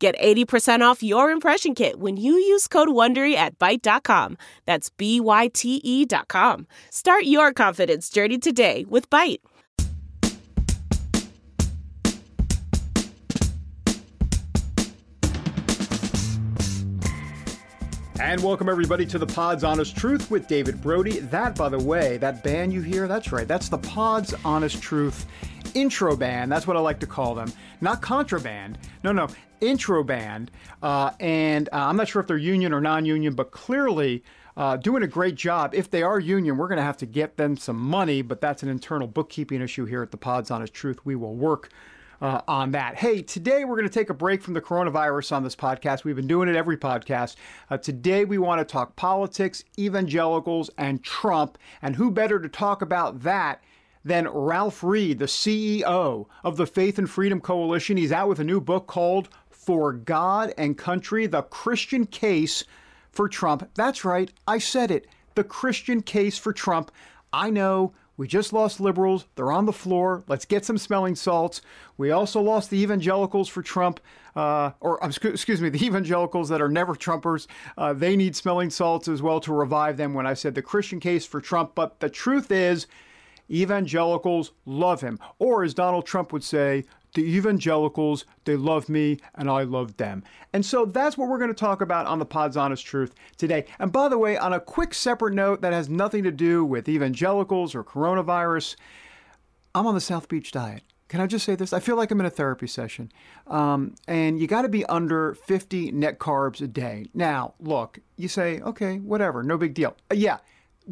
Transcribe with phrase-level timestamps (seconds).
[0.00, 4.38] Get 80% off your impression kit when you use code WONDERY at Byte.com.
[4.64, 6.66] That's B-Y-T-E dot com.
[6.88, 9.40] Start your confidence journey today with Byte.
[18.18, 21.20] And welcome everybody to the Pod's Honest Truth with David Brody.
[21.20, 25.26] That, by the way, that band you hear, that's right, that's the Pod's Honest Truth
[25.74, 26.50] intro band.
[26.50, 27.52] That's what I like to call them.
[27.80, 28.78] Not contraband.
[29.04, 29.28] No, no,
[29.60, 30.50] intro band.
[30.82, 34.24] Uh, and uh, I'm not sure if they're union or non union, but clearly
[34.56, 35.74] uh, doing a great job.
[35.74, 38.62] If they are union, we're going to have to get them some money, but that's
[38.62, 41.04] an internal bookkeeping issue here at the Pod's Honest Truth.
[41.04, 41.70] We will work
[42.20, 42.96] uh, on that.
[42.96, 46.04] Hey, today we're going to take a break from the coronavirus on this podcast.
[46.04, 47.36] We've been doing it every podcast.
[47.70, 51.56] Uh, today we want to talk politics, evangelicals, and Trump.
[51.80, 53.62] And who better to talk about that?
[54.04, 57.96] Than Ralph Reed, the CEO of the Faith and Freedom Coalition.
[57.96, 62.64] He's out with a new book called For God and Country The Christian Case
[63.10, 63.68] for Trump.
[63.74, 65.06] That's right, I said it.
[65.34, 66.90] The Christian Case for Trump.
[67.32, 69.24] I know we just lost liberals.
[69.34, 70.24] They're on the floor.
[70.28, 71.62] Let's get some smelling salts.
[71.96, 73.98] We also lost the evangelicals for Trump,
[74.36, 77.46] uh, or excuse me, the evangelicals that are never Trumpers.
[77.78, 81.00] Uh, they need smelling salts as well to revive them when I said the Christian
[81.00, 81.74] case for Trump.
[81.74, 82.86] But the truth is,
[83.50, 85.18] evangelicals love him.
[85.38, 86.84] Or as Donald Trump would say,
[87.14, 90.22] the evangelicals, they love me and I love them.
[90.52, 93.66] And so that's what we're going to talk about on the Pod's Honest Truth today.
[93.78, 96.88] And by the way, on a quick separate note that has nothing to do with
[96.88, 98.76] evangelicals or coronavirus,
[99.74, 100.82] I'm on the South Beach diet.
[101.08, 101.72] Can I just say this?
[101.72, 103.10] I feel like I'm in a therapy session.
[103.48, 107.06] Um, and you got to be under 50 net carbs a day.
[107.14, 109.96] Now, look, you say, okay, whatever, no big deal.
[110.08, 110.38] Uh, yeah,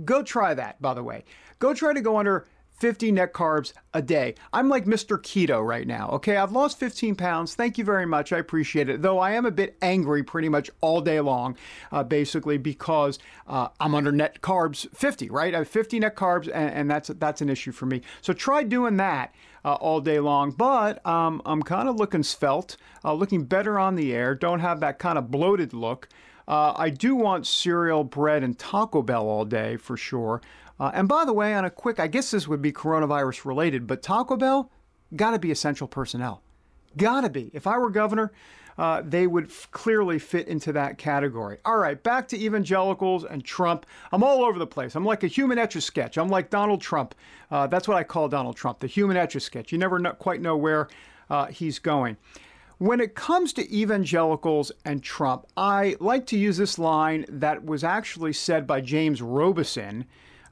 [0.04, 1.24] go try that, by the way.
[1.58, 2.46] Go try to go under
[2.78, 4.36] 50 net carbs a day.
[4.52, 5.18] I'm like Mr.
[5.18, 6.10] Keto right now.
[6.10, 7.54] Okay, I've lost 15 pounds.
[7.54, 8.32] Thank you very much.
[8.32, 9.02] I appreciate it.
[9.02, 11.56] Though I am a bit angry pretty much all day long,
[11.90, 15.28] uh, basically because uh, I'm under net carbs 50.
[15.30, 18.02] Right, I have 50 net carbs, and, and that's that's an issue for me.
[18.22, 19.34] So try doing that.
[19.64, 23.96] Uh, all day long, but um, I'm kind of looking svelte, uh, looking better on
[23.96, 24.36] the air.
[24.36, 26.08] Don't have that kind of bloated look.
[26.46, 30.40] Uh, I do want cereal, bread, and Taco Bell all day for sure.
[30.80, 33.86] Uh, and by the way, on a quick, I guess this would be coronavirus related,
[33.86, 34.70] but Taco Bell
[35.16, 36.42] got to be essential personnel.
[36.96, 37.50] Got to be.
[37.52, 38.32] If I were governor,
[38.78, 41.58] uh, they would f- clearly fit into that category.
[41.64, 43.86] All right, back to evangelicals and Trump.
[44.12, 44.94] I'm all over the place.
[44.94, 46.16] I'm like a human etch a sketch.
[46.16, 47.14] I'm like Donald Trump.
[47.50, 49.72] Uh, that's what I call Donald Trump, the human etch a sketch.
[49.72, 50.88] You never know, quite know where
[51.28, 52.16] uh, he's going.
[52.78, 57.82] When it comes to evangelicals and Trump, I like to use this line that was
[57.82, 60.04] actually said by James Robison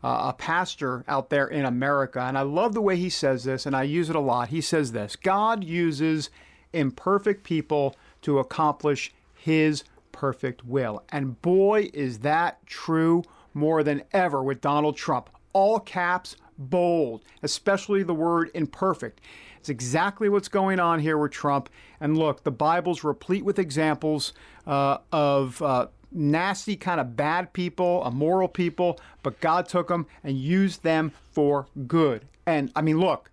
[0.03, 2.21] uh, a pastor out there in America.
[2.21, 4.49] And I love the way he says this, and I use it a lot.
[4.49, 6.31] He says this God uses
[6.73, 11.05] imperfect people to accomplish his perfect will.
[11.11, 13.23] And boy, is that true
[13.55, 15.31] more than ever with Donald Trump.
[15.53, 19.21] All caps, bold, especially the word imperfect.
[19.59, 21.69] It's exactly what's going on here with Trump.
[22.01, 24.33] And look, the Bible's replete with examples
[24.67, 30.37] uh, of uh, nasty, kind of bad people, immoral people, but God took them and
[30.37, 32.27] used them for good.
[32.47, 33.31] And I mean, look,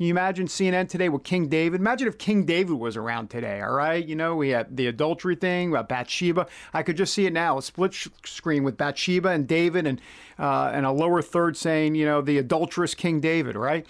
[0.00, 1.78] can you imagine CNN today with King David?
[1.78, 4.02] Imagine if King David was around today, all right?
[4.02, 6.46] You know, we had the adultery thing, about Bathsheba.
[6.72, 7.94] I could just see it now, a split
[8.24, 10.00] screen with Bathsheba and David and,
[10.38, 13.86] uh, and a lower third saying, you know, the adulterous King David, right?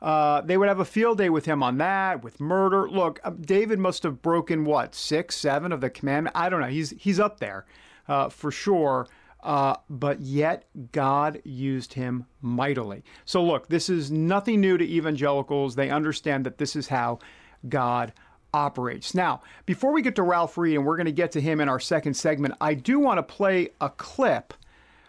[0.00, 2.88] Uh, they would have a field day with him on that, with murder.
[2.88, 6.34] Look, uh, David must have broken what six, seven of the commandment.
[6.36, 6.68] I don't know.
[6.68, 7.66] He's he's up there
[8.08, 9.06] uh, for sure.
[9.42, 13.02] Uh, but yet God used him mightily.
[13.24, 15.74] So look, this is nothing new to evangelicals.
[15.74, 17.20] They understand that this is how
[17.66, 18.12] God
[18.52, 19.14] operates.
[19.14, 21.70] Now, before we get to Ralph Reed, and we're going to get to him in
[21.70, 24.52] our second segment, I do want to play a clip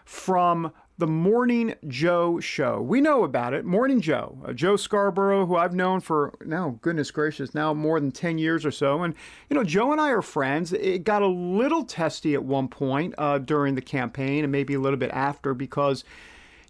[0.04, 2.80] from the Morning Joe show.
[2.80, 3.64] We know about it.
[3.64, 8.12] Morning Joe, uh, Joe Scarborough, who I've known for now, goodness gracious, now more than
[8.12, 9.02] 10 years or so.
[9.02, 9.14] And,
[9.48, 10.72] you know, Joe and I are friends.
[10.72, 14.80] It got a little testy at one point uh, during the campaign and maybe a
[14.80, 16.04] little bit after because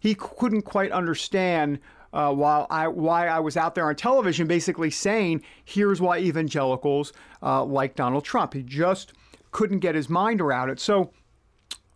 [0.00, 1.78] he couldn't quite understand.
[2.14, 7.14] Uh, while I why I was out there on television, basically saying, "Here's why evangelicals
[7.42, 9.14] uh, like Donald Trump." He just
[9.50, 10.78] couldn't get his mind around it.
[10.78, 11.10] So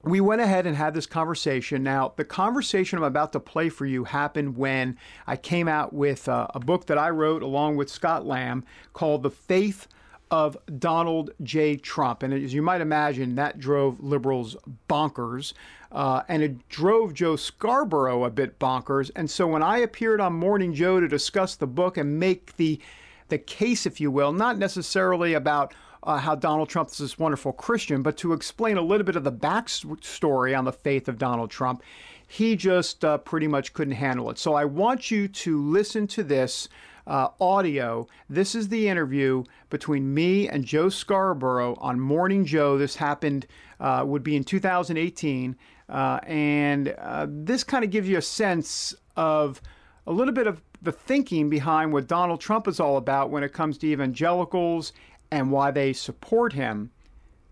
[0.06, 1.82] we went ahead and had this conversation.
[1.82, 6.28] Now, the conversation I'm about to play for you happened when I came out with
[6.28, 9.88] uh, a book that I wrote along with Scott Lamb called The Faith
[10.30, 11.76] of Donald J.
[11.76, 12.22] Trump.
[12.22, 14.56] And as you might imagine, that drove liberals
[14.88, 15.52] bonkers.
[15.90, 19.10] Uh, and it drove Joe Scarborough a bit bonkers.
[19.16, 22.80] And so when I appeared on Morning Joe to discuss the book and make the
[23.28, 25.74] the case, if you will, not necessarily about
[26.06, 29.24] uh, how Donald Trump is this wonderful Christian, but to explain a little bit of
[29.24, 31.82] the backstory on the faith of Donald Trump,
[32.28, 34.38] he just uh, pretty much couldn't handle it.
[34.38, 36.68] So I want you to listen to this
[37.06, 38.06] uh, audio.
[38.28, 42.78] This is the interview between me and Joe Scarborough on Morning Joe.
[42.78, 43.46] This happened,
[43.80, 45.56] uh, would be in 2018.
[45.88, 49.60] Uh, and uh, this kind of gives you a sense of
[50.06, 53.52] a little bit of the thinking behind what Donald Trump is all about when it
[53.52, 54.92] comes to evangelicals
[55.36, 56.90] and why they support him.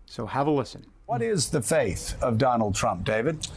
[0.05, 0.85] So have a listen.
[1.05, 3.47] What is the faith of Donald Trump, David?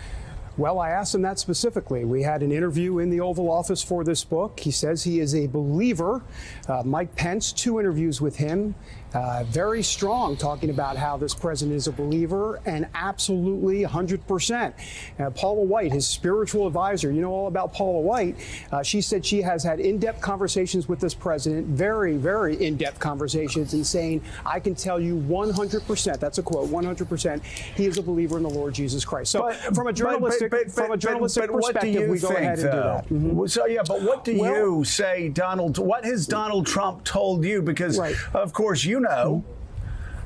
[0.56, 2.04] Well, I asked him that specifically.
[2.04, 4.58] We had an interview in the Oval Office for this book.
[4.58, 6.20] He says he is a believer.
[6.69, 8.75] Uh, Mike Pence, two interviews with him.
[9.14, 14.72] Uh, very strong talking about how this president is a believer and absolutely 100%.
[15.19, 18.37] Uh, Paula White, his spiritual advisor, you know all about Paula White.
[18.70, 22.76] Uh, she said she has had in depth conversations with this president, very, very in
[22.76, 27.99] depth conversations, and saying, I can tell you 100%, that's a quote, 100%, he is
[27.99, 29.32] a believer in the Lord Jesus Christ.
[29.32, 32.58] So, but, from a journalistic, but, but, from a journalistic perspective, we go think, ahead
[32.58, 33.08] and do that.
[33.08, 33.46] Mm-hmm.
[33.46, 35.78] So, yeah, but what do well, you say, Donald?
[35.78, 37.62] What has Donald Trump told you?
[37.62, 38.14] Because, right.
[38.34, 39.45] of course, you know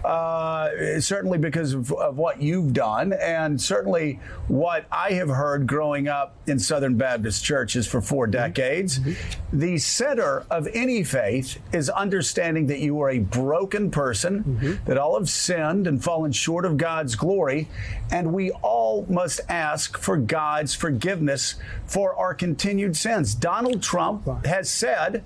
[0.05, 6.09] uh, certainly because of, of, what you've done, and certainly what I have heard growing
[6.09, 8.33] up in Southern Baptist churches for four mm-hmm.
[8.33, 8.99] decades.
[8.99, 9.61] Mm-hmm.
[9.61, 14.85] The center of any faith is understanding that you are a broken person, mm-hmm.
[14.87, 17.69] that all have sinned and fallen short of God's glory,
[18.11, 21.55] and we all must ask for God's forgiveness
[21.87, 23.35] for our continued sins.
[23.35, 25.25] Donald Trump has said.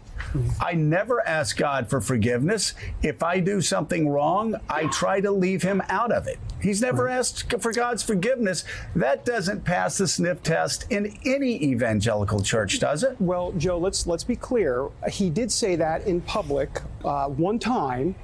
[0.61, 2.75] I never ask God for forgiveness.
[3.02, 6.38] If I do something wrong, I try to leave him out of it.
[6.61, 7.19] He's never right.
[7.19, 8.64] asked for God's forgiveness.
[8.94, 13.17] That doesn't pass the sniff test in any evangelical church, does it?
[13.20, 14.88] Well, Joe, let's let's be clear.
[15.11, 18.14] He did say that in public uh, one time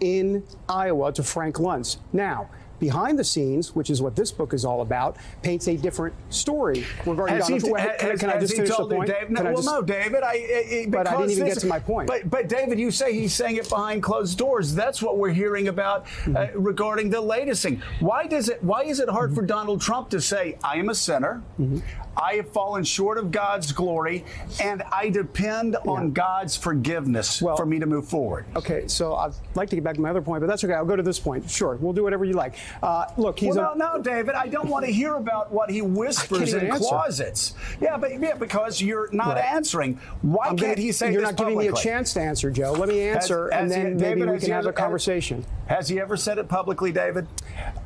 [0.00, 1.98] in Iowa to Frank Luntz.
[2.12, 6.14] Now, behind the scenes, which is what this book is all about, paints a different
[6.30, 7.98] story regarding has Donald Trump.
[7.98, 9.08] Can, can I just finish the point?
[9.08, 10.22] Dave, no, well, just, no, David.
[10.22, 12.06] I, I, but I didn't even this, get to my point.
[12.06, 14.74] But, but David, you say he's saying it behind closed doors.
[14.74, 16.36] That's what we're hearing about mm-hmm.
[16.36, 17.82] uh, regarding the latest thing.
[18.00, 18.62] Why does it?
[18.62, 19.40] Why is it hard mm-hmm.
[19.40, 21.42] for Donald Trump to say, "I am a sinner"?
[21.60, 21.78] Mm-hmm.
[22.18, 24.24] I have fallen short of God's glory,
[24.60, 25.90] and I depend yeah.
[25.90, 28.44] on God's forgiveness well, for me to move forward.
[28.56, 30.74] Okay, so I'd like to get back to my other point, but that's okay.
[30.74, 31.48] I'll go to this point.
[31.48, 32.56] Sure, we'll do whatever you like.
[32.82, 34.34] Uh, look, he's well, a, no, no, David.
[34.34, 36.88] I don't want to hear about what he whispers in answer.
[36.88, 37.54] closets.
[37.80, 39.44] Yeah, but yeah, because you're not right.
[39.44, 40.00] answering.
[40.22, 41.72] Why I'm can't gonna, he say You're not giving publicly?
[41.72, 42.72] me a chance to answer, Joe.
[42.72, 44.72] Let me answer, has, has and then he, maybe David, we can have ever, a
[44.72, 45.44] conversation.
[45.66, 47.28] Has he ever said it publicly, David?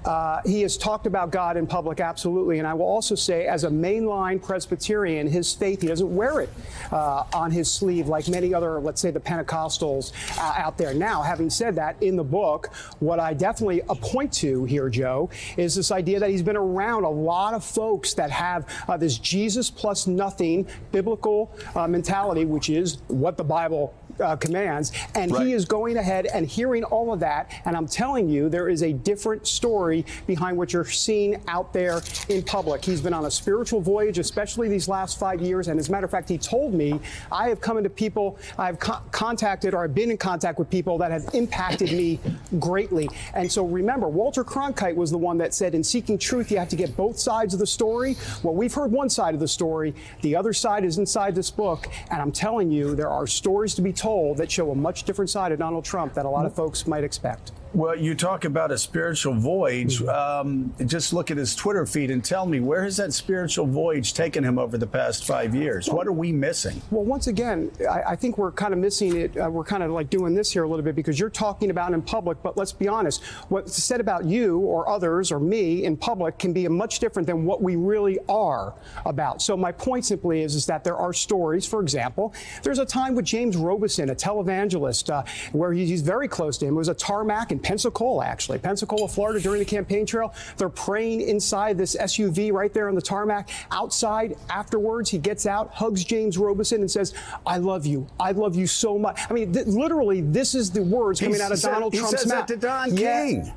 [0.05, 2.59] Uh, he has talked about God in public, absolutely.
[2.59, 6.51] And I will also say, as a mainline Presbyterian, his faith, he doesn't wear it
[6.91, 10.93] uh, on his sleeve like many other, let's say, the Pentecostals uh, out there.
[10.93, 15.75] Now, having said that, in the book, what I definitely point to here, Joe, is
[15.75, 19.71] this idea that he's been around a lot of folks that have uh, this Jesus
[19.71, 24.93] plus nothing biblical uh, mentality, which is what the Bible uh, commands.
[25.15, 25.47] And right.
[25.47, 27.51] he is going ahead and hearing all of that.
[27.65, 32.03] And I'm telling you, there is a different story behind what you're seeing out there
[32.29, 32.85] in public.
[32.85, 35.69] He's been on a spiritual voyage, especially these last five years.
[35.69, 37.01] And as a matter of fact, he told me,
[37.31, 40.99] I have come into people, I've co- contacted or I've been in contact with people
[40.99, 42.21] that have impacted me
[42.59, 43.09] greatly.
[43.35, 46.69] And so remember, Walter Cronkite was the one that said, in seeking truth, you have
[46.69, 48.17] to get both sides of the story.
[48.43, 49.95] Well, we've heard one side of the story.
[50.23, 51.89] The other side is inside this book.
[52.11, 55.05] And I'm telling you, there are stories to be told told that show a much
[55.05, 57.53] different side of Donald Trump that a lot of folks might expect.
[57.75, 60.01] Well, you talk about a spiritual voyage.
[60.01, 60.79] Mm-hmm.
[60.79, 64.13] Um, just look at his Twitter feed and tell me where has that spiritual voyage
[64.13, 65.89] taken him over the past five years?
[65.89, 66.83] What are we missing?
[66.91, 69.39] Well, once again, I, I think we're kind of missing it.
[69.39, 71.95] Uh, we're kind of like doing this here a little bit because you're talking about
[71.95, 75.97] in public, but let's be honest, what's said about you or others or me in
[75.97, 78.75] public can be much different than what we really are
[79.07, 79.41] about.
[79.41, 81.67] So my point simply is, is that there are stories.
[81.67, 86.59] For example, there's a time with James Robison, a televangelist, uh, where he's very close
[86.59, 86.75] to him.
[86.75, 90.35] It was a tarmac in Pensacola, actually, Pensacola, Florida, during the campaign trail.
[90.57, 93.49] They're praying inside this SUV right there on the tarmac.
[93.71, 97.15] Outside, afterwards, he gets out, hugs James Robison, and says,
[97.47, 98.07] I love you.
[98.21, 99.21] I love you so much.
[99.29, 102.47] I mean, th- literally, this is the words coming He's out of Donald Trump's mouth.
[102.47, 103.27] to Don yeah.
[103.27, 103.53] King.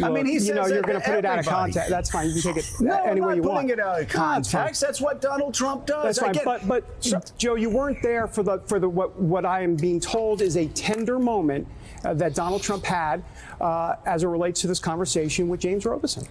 [0.00, 1.90] I mean, he you says know, you're going to put it out of context.
[1.90, 2.28] That's fine.
[2.30, 4.34] You can take it No, any way you putting it out of No, it's fine.
[4.62, 4.80] context.
[4.80, 6.04] That's what Donald Trump does.
[6.04, 6.32] That's I fine.
[6.34, 9.74] get- But but Joe, you weren't there for the for the what what I am
[9.74, 11.66] being told is a tender moment
[12.04, 13.22] uh, that Donald Trump had
[13.60, 16.26] uh, as it relates to this conversation with James Robison.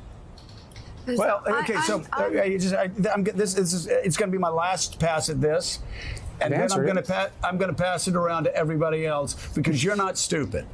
[1.08, 4.36] Well, okay, I'm- so I'm- uh, just, I, I'm, this, this is, it's going to
[4.36, 5.80] be my last pass at this,
[6.42, 7.08] and then I'm going to it.
[7.08, 10.66] pa- I'm going to pass it around to everybody else because you're not stupid.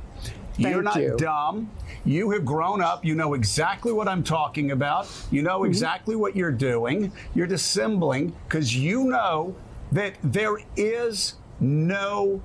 [0.58, 1.16] you're not you.
[1.18, 1.70] dumb.
[2.06, 3.04] You have grown up.
[3.04, 5.06] You know exactly what I'm talking about.
[5.32, 5.48] You Mm-hmm.
[5.48, 7.12] know exactly what you're doing.
[7.36, 9.54] You're dissembling because you know
[9.92, 12.42] that there is no.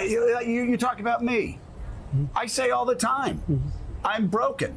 [0.00, 1.58] You, you talk about me.
[2.14, 2.36] Mm-hmm.
[2.36, 3.42] I say all the time,
[4.04, 4.76] I'm broken.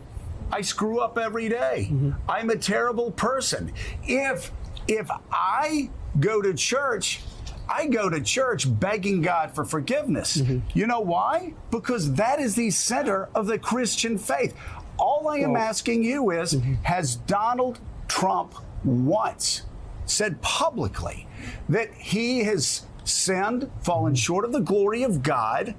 [0.51, 1.92] I screw up every day.
[2.30, 3.74] I'm a terrible person.
[4.04, 4.51] If
[4.88, 5.89] if I
[6.20, 7.22] go to church,
[7.68, 10.42] I go to church begging God for forgiveness.
[10.74, 11.56] You know why?
[11.72, 14.54] Because that is the center of the Christian faith.
[14.98, 19.63] All I am Well- asking you is has Donald Trump once
[20.06, 21.27] said publicly
[21.68, 25.76] that he has sinned, fallen short of the glory of God,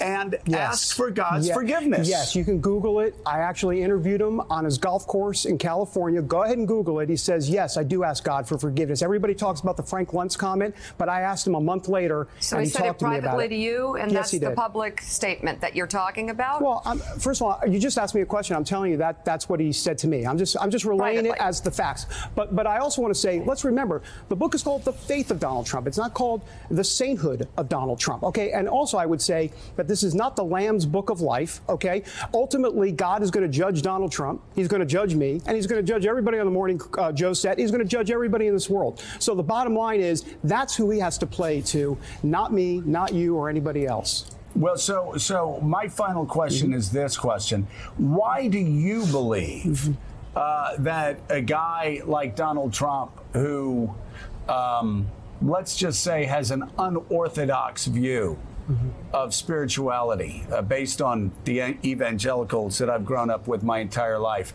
[0.00, 1.54] and ask for God's Yeah.
[1.54, 2.08] forgiveness?
[2.08, 3.14] Yes, you can Google it.
[3.24, 6.22] I actually interviewed him on his golf course in California.
[6.22, 7.08] Go ahead and Google it.
[7.08, 9.02] He says, Yes, I do ask God for forgiveness.
[9.02, 12.28] Everybody talks about the Frank Luntz comment, but I asked him a month later.
[12.40, 14.44] So and he said it talked to me about privately to you, and yes, that's
[14.44, 16.62] the public statement that you're talking about?
[16.62, 18.56] Well, I'm, first of all, you just asked me a question.
[18.56, 20.26] I'm telling you that that's what he said to me.
[20.26, 22.06] I'm just I'm just relaying it as the facts.
[22.34, 25.30] But but I also want to say, let's remember, the book is called The Faith
[25.30, 25.86] of Donald Trump.
[25.86, 28.22] It's not called The Sainthood of Donald Trump.
[28.24, 31.60] Okay, and also I would say that this is not the Lamb's Book of Life.
[31.68, 32.02] Okay,
[32.34, 34.42] ultimately God is going to judge Donald Trump.
[34.54, 37.12] He's going to judge me, and he's going to judge everybody on the morning uh,
[37.12, 37.58] Joe set.
[37.58, 39.02] He's going to judge everybody in this world.
[39.18, 43.12] So the bottom line is that's who he has to play to, not me, not
[43.14, 44.30] you, or anybody else.
[44.54, 46.78] Well, so so my final question Mm-hmm.
[46.78, 47.66] is this question:
[47.98, 49.92] Why do you believe Mm-hmm.
[50.34, 53.94] uh, that a guy like Donald Trump, who
[54.48, 55.06] um,
[55.42, 58.38] let's just say has an unorthodox view
[58.68, 59.14] Mm-hmm.
[59.14, 64.54] of spirituality uh, based on the evangelicals that I've grown up with my entire life,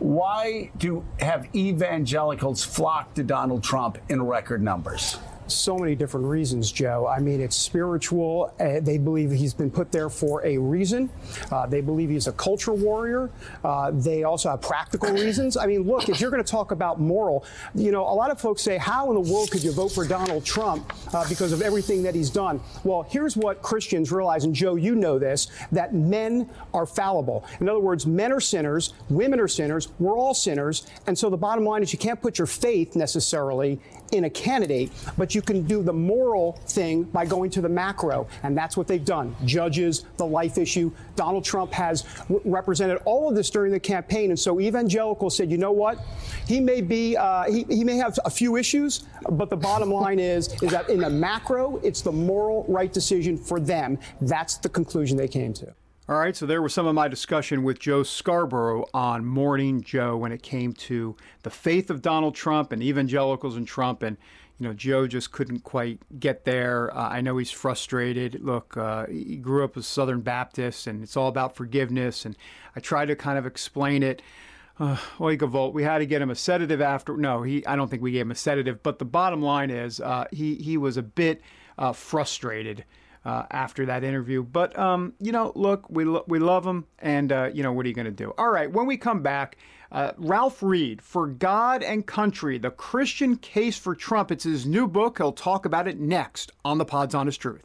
[0.00, 5.16] why do have evangelicals flock to Donald Trump in record numbers?
[5.54, 7.06] So many different reasons, Joe.
[7.06, 8.54] I mean, it's spiritual.
[8.58, 11.10] Uh, they believe he's been put there for a reason.
[11.50, 13.30] Uh, they believe he's a culture warrior.
[13.64, 15.56] Uh, they also have practical reasons.
[15.56, 17.44] I mean, look, if you're going to talk about moral,
[17.74, 20.06] you know, a lot of folks say, how in the world could you vote for
[20.06, 22.60] Donald Trump uh, because of everything that he's done?
[22.84, 27.44] Well, here's what Christians realize, and Joe, you know this, that men are fallible.
[27.60, 30.86] In other words, men are sinners, women are sinners, we're all sinners.
[31.06, 33.80] And so the bottom line is you can't put your faith necessarily
[34.12, 38.28] in a candidate, but you can do the moral thing by going to the macro.
[38.42, 39.34] And that's what they've done.
[39.44, 40.92] Judges, the life issue.
[41.16, 44.30] Donald Trump has re- represented all of this during the campaign.
[44.30, 45.98] And so evangelicals said, you know what?
[46.46, 50.18] He may be, uh, he, he may have a few issues, but the bottom line
[50.18, 53.98] is, is that in the macro, it's the moral right decision for them.
[54.20, 55.74] That's the conclusion they came to.
[56.12, 60.14] All right, so there was some of my discussion with Joe Scarborough on Morning Joe
[60.14, 64.02] when it came to the faith of Donald Trump and evangelicals and Trump.
[64.02, 64.18] And,
[64.58, 66.94] you know, Joe just couldn't quite get there.
[66.94, 68.44] Uh, I know he's frustrated.
[68.44, 72.26] Look, uh, he grew up as Southern Baptist and it's all about forgiveness.
[72.26, 72.36] And
[72.76, 74.20] I tried to kind of explain it.
[74.78, 77.16] Uh, Oigavolt, we had to get him a sedative after.
[77.16, 77.64] No, he.
[77.64, 78.82] I don't think we gave him a sedative.
[78.82, 81.40] But the bottom line is, uh, he he was a bit
[81.78, 82.84] uh, frustrated
[83.24, 84.42] uh, after that interview.
[84.42, 87.86] But um, you know, look, we lo- we love him, and uh, you know, what
[87.86, 88.32] are you going to do?
[88.38, 89.56] All right, when we come back,
[89.90, 94.86] uh, Ralph Reed, "For God and Country: The Christian Case for Trump." It's his new
[94.86, 95.18] book.
[95.18, 97.64] He'll talk about it next on the Pod's Honest Truth.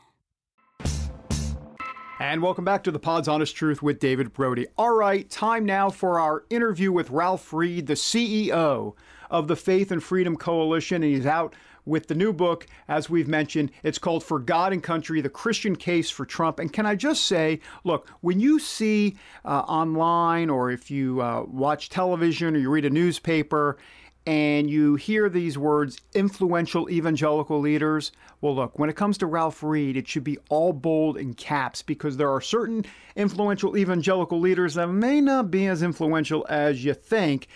[2.21, 4.67] And welcome back to the Pod's Honest Truth with David Brody.
[4.77, 8.93] All right, time now for our interview with Ralph Reed, the CEO
[9.31, 11.01] of the Faith and Freedom Coalition.
[11.01, 13.71] And he's out with the new book, as we've mentioned.
[13.81, 16.59] It's called For God and Country The Christian Case for Trump.
[16.59, 21.45] And can I just say, look, when you see uh, online or if you uh,
[21.47, 23.79] watch television or you read a newspaper,
[24.25, 28.11] and you hear these words, influential evangelical leaders.
[28.39, 31.81] Well, look, when it comes to Ralph Reed, it should be all bold in caps
[31.81, 32.85] because there are certain
[33.15, 37.47] influential evangelical leaders that may not be as influential as you think.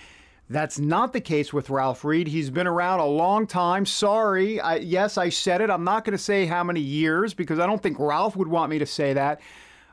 [0.49, 2.27] That's not the case with Ralph Reed.
[2.27, 3.85] He's been around a long time.
[3.85, 4.59] Sorry.
[4.59, 5.71] I, yes, I said it.
[5.71, 8.69] I'm not going to say how many years because I don't think Ralph would want
[8.69, 9.41] me to say that.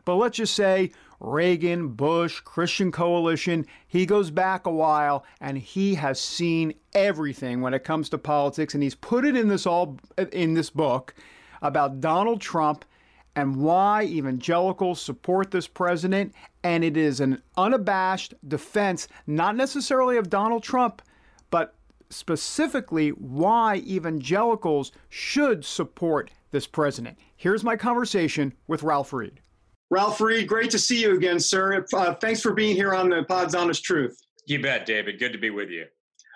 [0.04, 0.90] But let's just say
[1.22, 3.64] Reagan, Bush, Christian Coalition.
[3.86, 8.74] He goes back a while and he has seen everything when it comes to politics
[8.74, 9.98] and he's put it in this all
[10.32, 11.14] in this book
[11.62, 12.84] about Donald Trump
[13.36, 20.28] and why evangelicals support this president and it is an unabashed defense not necessarily of
[20.28, 21.02] Donald Trump
[21.50, 21.76] but
[22.10, 27.16] specifically why evangelicals should support this president.
[27.36, 29.41] Here's my conversation with Ralph Reed.
[29.92, 31.84] Ralph Reed, great to see you again, sir.
[31.92, 34.16] Uh, thanks for being here on the Pod's Honest Truth.
[34.46, 35.18] You bet, David.
[35.18, 35.84] Good to be with you.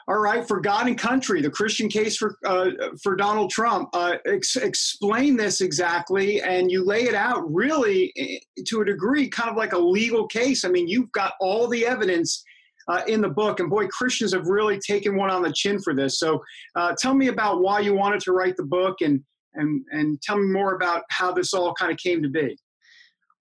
[0.09, 2.73] All right, for God and country, the Christian case for uh,
[3.03, 3.89] for Donald Trump.
[3.95, 8.37] Uh, ex- explain this exactly, and you lay it out really eh,
[8.67, 10.67] to a degree, kind of like a legal case.
[10.67, 12.45] I mean, you've got all the evidence
[12.89, 15.95] uh, in the book, and boy, Christians have really taken one on the chin for
[15.95, 16.19] this.
[16.19, 16.43] So,
[16.75, 20.37] uh, tell me about why you wanted to write the book, and and and tell
[20.37, 22.55] me more about how this all kind of came to be.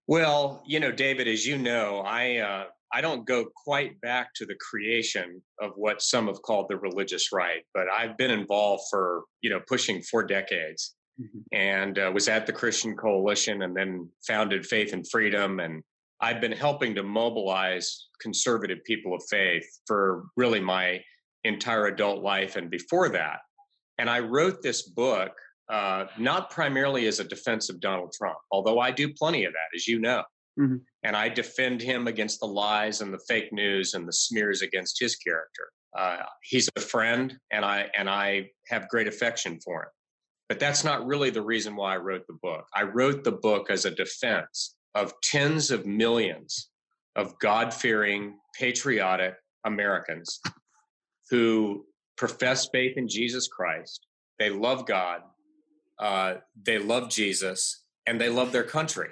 [0.08, 4.46] Well, you know, David, as you know, I uh, I don't go quite back to
[4.46, 9.24] the creation of what some have called the religious right, but I've been involved for
[9.42, 11.40] you know pushing four decades, mm-hmm.
[11.52, 15.84] and uh, was at the Christian Coalition, and then founded Faith and Freedom, and
[16.22, 21.02] I've been helping to mobilize conservative people of faith for really my
[21.44, 23.40] entire adult life and before that.
[23.98, 25.32] And I wrote this book
[25.70, 29.76] uh, not primarily as a defense of Donald Trump, although I do plenty of that,
[29.76, 30.24] as you know.
[30.60, 30.78] Mm-hmm.
[31.04, 35.00] And I defend him against the lies and the fake news and the smears against
[35.00, 35.70] his character.
[35.98, 39.90] Uh, he's a friend, and I and I have great affection for him.
[40.48, 42.66] But that's not really the reason why I wrote the book.
[42.74, 46.70] I wrote the book as a defense of tens of millions
[47.16, 50.40] of God fearing, patriotic Americans
[51.30, 51.86] who
[52.18, 54.06] profess faith in Jesus Christ.
[54.40, 55.22] They love God
[56.00, 59.10] uh, they love Jesus and they love their country.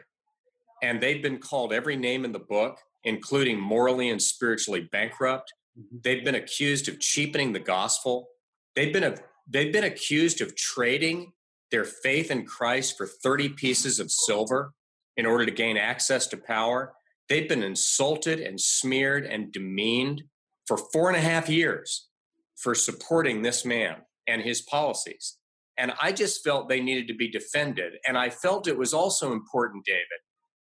[0.81, 5.53] And they've been called every name in the book, including morally and spiritually bankrupt.
[5.79, 5.97] Mm-hmm.
[6.03, 8.29] They've been accused of cheapening the gospel.
[8.75, 9.15] They've been, a,
[9.47, 11.31] they've been accused of trading
[11.71, 14.73] their faith in Christ for 30 pieces of silver
[15.17, 16.93] in order to gain access to power.
[17.29, 20.23] They've been insulted and smeared and demeaned
[20.67, 22.09] for four and a half years
[22.55, 25.37] for supporting this man and his policies.
[25.77, 27.93] And I just felt they needed to be defended.
[28.07, 30.21] And I felt it was also important, David,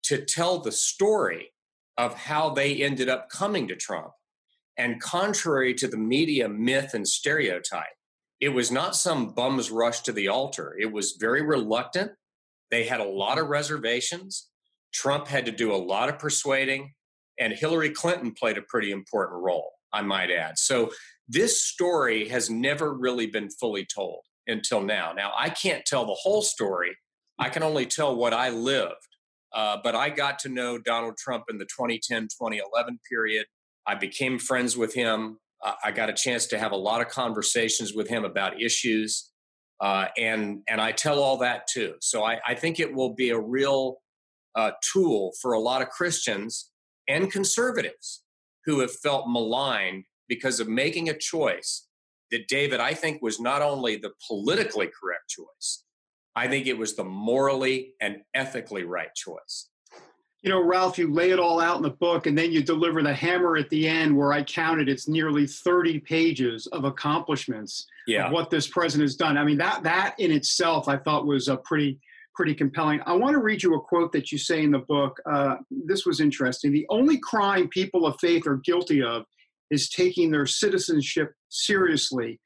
[0.04, 1.52] to tell the story
[1.98, 4.12] of how they ended up coming to Trump.
[4.78, 7.86] And contrary to the media myth and stereotype,
[8.42, 10.76] it was not some bums rush to the altar.
[10.78, 12.12] It was very reluctant.
[12.72, 14.50] They had a lot of reservations.
[14.94, 16.94] Trump had to do a lot of persuading,
[17.40, 20.58] and Hillary Clinton played a pretty important role, I might add.
[20.58, 20.92] So
[21.28, 25.14] this story has never really been fully told until now.
[25.14, 26.96] Now, I can't tell the whole story.
[27.40, 28.96] I can only tell what I lived.
[29.54, 33.46] Uh, but I got to know Donald Trump in the 2010 2011 period.
[33.88, 35.38] I became friends with him.
[35.64, 39.32] Uh, I got a chance to have a lot of conversations with him about issues.
[39.80, 41.96] Uh, and, and I tell all that too.
[42.02, 43.98] So I, I think it will be a real
[44.56, 46.72] uh, tool for a lot of Christians
[47.08, 48.24] and conservatives
[48.66, 51.88] who have felt maligned because of making a choice
[52.32, 55.84] that David, I think, was not only the politically correct choice,
[56.36, 59.70] I think it was the morally and ethically right choice.
[60.42, 63.02] You know, Ralph, you lay it all out in the book and then you deliver
[63.02, 68.28] the hammer at the end where I counted it's nearly 30 pages of accomplishments yeah.
[68.28, 69.38] of what this president has done.
[69.38, 72.00] I mean, that that in itself I thought was a pretty
[72.36, 73.00] pretty compelling.
[73.06, 75.20] I want to read you a quote that you say in the book.
[75.26, 76.72] Uh, this was interesting.
[76.72, 79.24] The only crime people of faith are guilty of
[79.72, 82.40] is taking their citizenship seriously.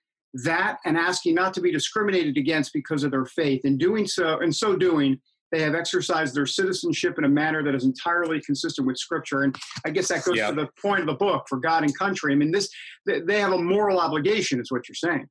[0.46, 3.66] That and asking not to be discriminated against because of their faith.
[3.66, 5.20] In doing so in so doing
[5.52, 9.42] they have exercised their citizenship in a manner that is entirely consistent with scripture.
[9.42, 9.56] And
[9.86, 10.50] i guess that goes yeah.
[10.50, 12.34] to the point of the book for god and country.
[12.34, 12.70] I mean this
[13.06, 15.28] they have a moral obligation is what you're saying.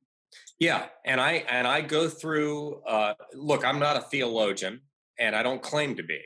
[0.59, 4.81] Yeah and i and i go through uh, look i'm not a theologian
[5.17, 6.19] and i don't claim to be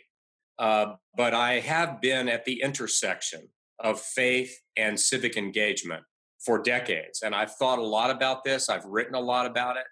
[0.59, 3.49] uh, but I have been at the intersection
[3.83, 6.03] of faith and civic engagement
[6.45, 7.21] for decades.
[7.21, 9.85] And I've thought a lot about this, I've written a lot about it.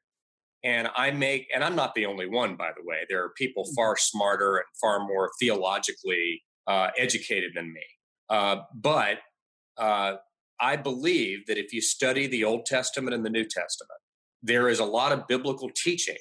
[0.63, 2.97] And I make, and I'm not the only one, by the way.
[3.09, 3.75] There are people mm.
[3.75, 7.81] far smarter and far more theologically uh, educated than me.
[8.29, 9.17] Uh, but
[9.77, 10.15] uh,
[10.59, 13.99] I believe that if you study the Old Testament and the New Testament,
[14.43, 16.17] there is a lot of biblical teaching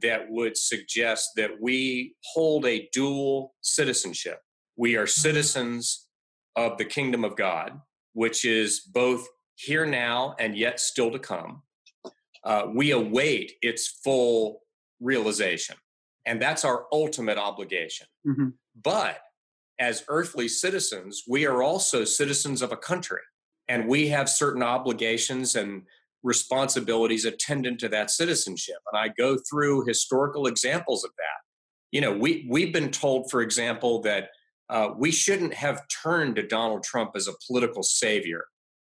[0.00, 4.38] that would suggest that we hold a dual citizenship.
[4.76, 5.20] We are mm-hmm.
[5.20, 6.01] citizens
[6.56, 7.80] of the kingdom of God,
[8.12, 11.62] which is both here now and yet still to come.
[12.44, 14.62] Uh, we await its full
[15.00, 15.76] realization.
[16.26, 18.06] And that's our ultimate obligation.
[18.26, 18.48] Mm-hmm.
[18.82, 19.18] But
[19.78, 23.20] as earthly citizens, we are also citizens of a country.
[23.68, 25.82] And we have certain obligations and
[26.22, 28.76] responsibilities attendant to that citizenship.
[28.92, 31.40] And I go through historical examples of that.
[31.90, 34.28] You know, we, we've been told, for example, that
[34.72, 38.46] uh, we shouldn't have turned to Donald Trump as a political savior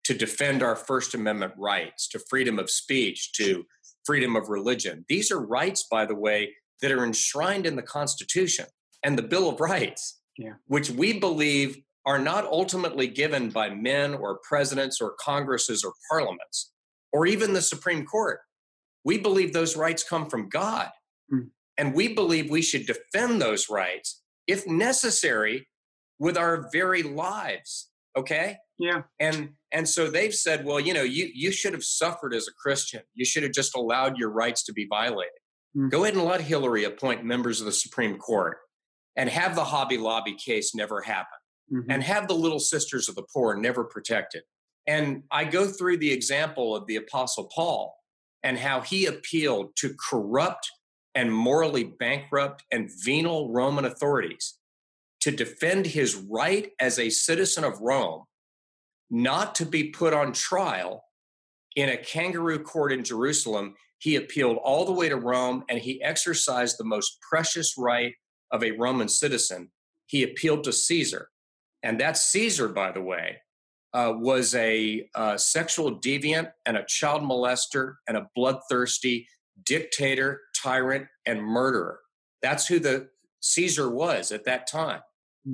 [0.06, 3.66] to defend our First Amendment rights, to freedom of speech, to
[4.06, 5.04] freedom of religion.
[5.10, 8.68] These are rights, by the way, that are enshrined in the Constitution
[9.04, 10.54] and the Bill of Rights, yeah.
[10.68, 16.72] which we believe are not ultimately given by men or presidents or Congresses or parliaments
[17.12, 18.40] or even the Supreme Court.
[19.04, 20.90] We believe those rights come from God.
[21.34, 21.50] Mm.
[21.78, 25.68] And we believe we should defend those rights, if necessary,
[26.20, 27.90] with our very lives.
[28.18, 28.58] Okay?
[28.78, 29.04] Yeah.
[29.20, 32.54] And and so they've said, well, you know, you you should have suffered as a
[32.54, 33.02] Christian.
[33.14, 35.34] You should have just allowed your rights to be violated.
[35.76, 35.92] Mm.
[35.92, 38.58] Go ahead and let Hillary appoint members of the Supreme Court
[39.16, 41.38] and have the Hobby Lobby case never happen.
[41.74, 41.90] Mm-hmm.
[41.90, 44.44] And have the little sisters of the poor never protected.
[44.86, 47.96] And I go through the example of the Apostle Paul
[48.44, 50.72] and how he appealed to corrupt
[51.16, 54.56] and morally bankrupt and venal Roman authorities
[55.22, 58.26] to defend his right as a citizen of Rome
[59.10, 61.04] not to be put on trial
[61.76, 63.76] in a kangaroo court in Jerusalem.
[64.00, 68.14] He appealed all the way to Rome and he exercised the most precious right
[68.52, 69.72] of a Roman citizen.
[70.08, 71.30] He appealed to Caesar.
[71.84, 73.38] And that Caesar, by the way,
[73.94, 79.28] uh, was a uh, sexual deviant and a child molester and a bloodthirsty
[79.64, 82.00] dictator, tyrant, and murderer.
[82.42, 83.10] That's who the
[83.42, 85.02] Caesar was at that time.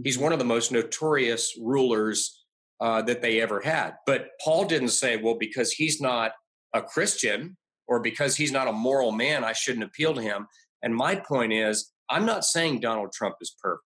[0.03, 0.23] He's mm-hmm.
[0.23, 2.45] one of the most notorious rulers
[2.79, 3.95] uh, that they ever had.
[4.05, 6.31] But Paul didn't say, well, because he's not
[6.73, 10.47] a Christian or because he's not a moral man, I shouldn't appeal to him.
[10.81, 13.83] And my point is, I'm not saying Donald Trump is perfect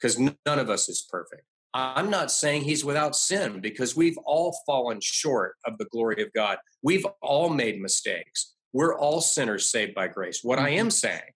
[0.00, 1.42] because none of us is perfect.
[1.74, 6.32] I'm not saying he's without sin because we've all fallen short of the glory of
[6.32, 6.58] God.
[6.82, 8.54] We've all made mistakes.
[8.72, 10.40] We're all sinners saved by grace.
[10.42, 10.90] What I am mm-hmm.
[10.90, 11.32] saying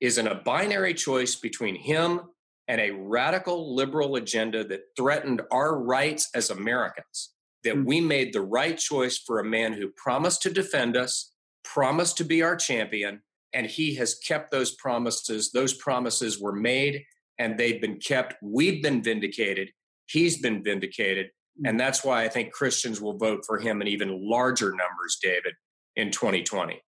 [0.00, 2.20] is in a binary choice between him
[2.68, 7.32] and a radical liberal agenda that threatened our rights as Americans,
[7.64, 7.84] that mm.
[7.84, 11.32] we made the right choice for a man who promised to defend us,
[11.64, 15.50] promised to be our champion, and he has kept those promises.
[15.52, 17.04] Those promises were made
[17.38, 18.34] and they've been kept.
[18.42, 19.70] We've been vindicated.
[20.06, 21.28] He's been vindicated.
[21.58, 21.66] Hmm.
[21.66, 25.54] And that's why I think Christians will vote for him in even larger numbers, David,
[25.96, 26.80] in 2020.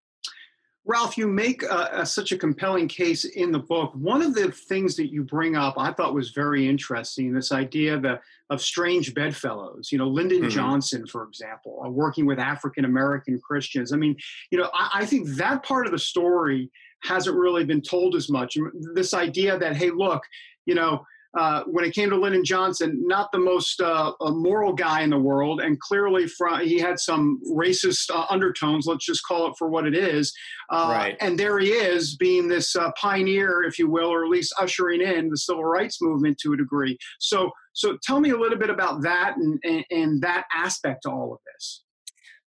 [0.87, 1.63] Ralph, you make
[2.05, 3.93] such a compelling case in the book.
[3.95, 7.33] One of the things that you bring up, I thought was very interesting.
[7.33, 8.05] This idea of,
[8.51, 9.91] of strange bedfellows.
[9.91, 10.51] You know, Lyndon mm-hmm.
[10.51, 13.95] Johnson, for example, uh, working with African American Christians.
[13.95, 14.15] I mean,
[14.51, 16.71] you know, I, I think that part of the story
[17.03, 18.59] hasn't really been told as much.
[18.93, 20.23] This idea that, hey, look,
[20.67, 25.03] you know, uh, when it came to Lyndon Johnson, not the most uh, moral guy
[25.03, 28.87] in the world, and clearly from, he had some racist uh, undertones.
[28.87, 30.33] Let's just call it for what it is.
[30.71, 31.17] Uh, right.
[31.21, 35.01] And there he is, being this uh, pioneer, if you will, or at least ushering
[35.01, 36.97] in the civil rights movement to a degree.
[37.19, 41.11] So, so tell me a little bit about that and, and, and that aspect to
[41.11, 41.85] all of this.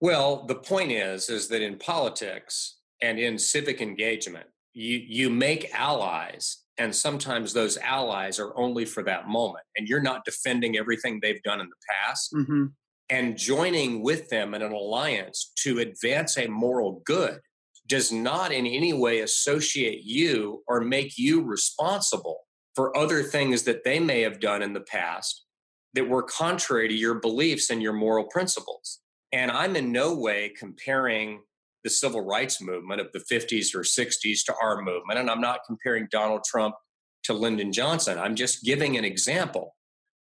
[0.01, 4.47] Well, the point is, is that in politics, and in civic engagement.
[4.73, 10.01] You, you make allies, and sometimes those allies are only for that moment, and you're
[10.01, 12.33] not defending everything they've done in the past.
[12.33, 12.65] Mm-hmm.
[13.09, 17.39] And joining with them in an alliance to advance a moral good
[17.87, 22.39] does not in any way associate you or make you responsible
[22.73, 25.45] for other things that they may have done in the past
[25.93, 28.99] that were contrary to your beliefs and your moral principles.
[29.31, 31.41] And I'm in no way comparing
[31.85, 35.19] the civil rights movement of the 50s or 60s to our movement.
[35.19, 36.75] And I'm not comparing Donald Trump
[37.23, 38.17] to Lyndon Johnson.
[38.17, 39.75] I'm just giving an example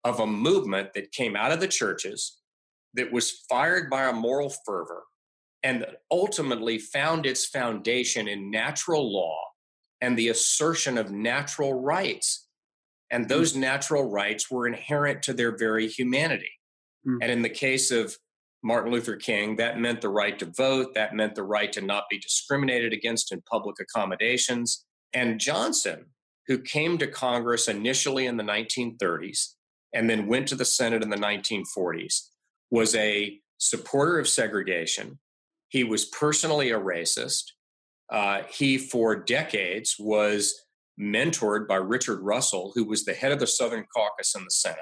[0.04, 2.40] of a movement that came out of the churches
[2.96, 5.04] that was fired by a moral fervor
[5.62, 9.38] and that ultimately found its foundation in natural law
[10.02, 12.48] and the assertion of natural rights
[13.12, 16.52] And those natural rights were inherent to their very humanity.
[17.08, 17.20] Mm.
[17.22, 18.18] And in the case of
[18.64, 22.06] Martin Luther King, that meant the right to vote, that meant the right to not
[22.10, 24.86] be discriminated against in public accommodations.
[25.14, 26.06] And Johnson,
[26.48, 29.56] who came to Congress initially in the 1930s
[29.94, 32.30] and then went to the Senate in the 1940s,
[32.72, 35.20] was a supporter of segregation.
[35.68, 37.44] He was personally a racist.
[38.10, 40.54] Uh, he, for decades, was
[41.00, 44.80] mentored by Richard Russell, who was the head of the Southern Caucus in the Senate.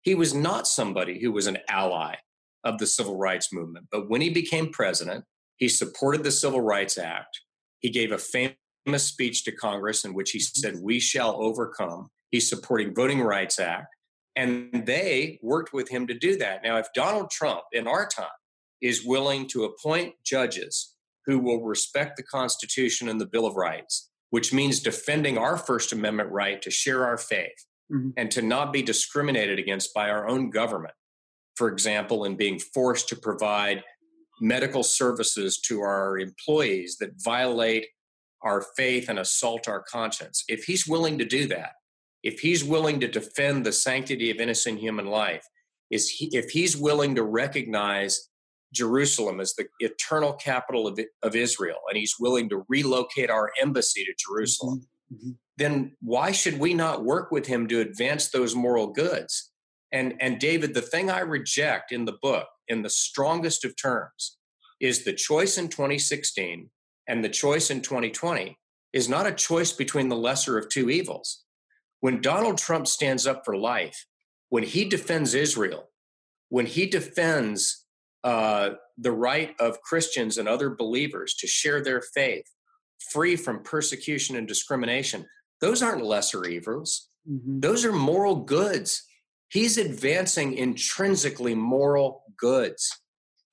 [0.00, 2.16] He was not somebody who was an ally
[2.64, 3.86] of the civil rights movement.
[3.90, 5.24] But when he became president,
[5.56, 7.40] he supported the Civil Rights Act.
[7.80, 8.56] He gave a famous
[9.04, 12.08] speech to Congress in which he said, We shall overcome.
[12.30, 13.86] He's supporting Voting Rights Act.
[14.34, 16.62] And they worked with him to do that.
[16.62, 18.26] Now, if Donald Trump in our time
[18.80, 20.94] is willing to appoint judges
[21.26, 25.92] who will respect the Constitution and the Bill of Rights, which means defending our First
[25.92, 28.10] Amendment right to share our faith mm-hmm.
[28.16, 30.94] and to not be discriminated against by our own government.
[31.62, 33.84] For example, in being forced to provide
[34.40, 37.86] medical services to our employees that violate
[38.42, 40.42] our faith and assault our conscience.
[40.48, 41.74] If he's willing to do that,
[42.24, 45.46] if he's willing to defend the sanctity of innocent human life,
[45.88, 48.28] is he, if he's willing to recognize
[48.74, 54.04] Jerusalem as the eternal capital of, of Israel, and he's willing to relocate our embassy
[54.04, 54.80] to Jerusalem,
[55.14, 55.14] mm-hmm.
[55.14, 55.30] mm-hmm.
[55.58, 59.51] then why should we not work with him to advance those moral goods?
[59.92, 64.38] And, and David, the thing I reject in the book, in the strongest of terms,
[64.80, 66.70] is the choice in 2016
[67.08, 68.56] and the choice in 2020
[68.92, 71.44] is not a choice between the lesser of two evils.
[72.00, 74.06] When Donald Trump stands up for life,
[74.48, 75.88] when he defends Israel,
[76.48, 77.86] when he defends
[78.24, 82.44] uh, the right of Christians and other believers to share their faith
[83.10, 85.26] free from persecution and discrimination,
[85.60, 87.08] those aren't lesser evils.
[87.30, 87.60] Mm-hmm.
[87.60, 89.04] Those are moral goods.
[89.52, 92.90] He's advancing intrinsically moral goods.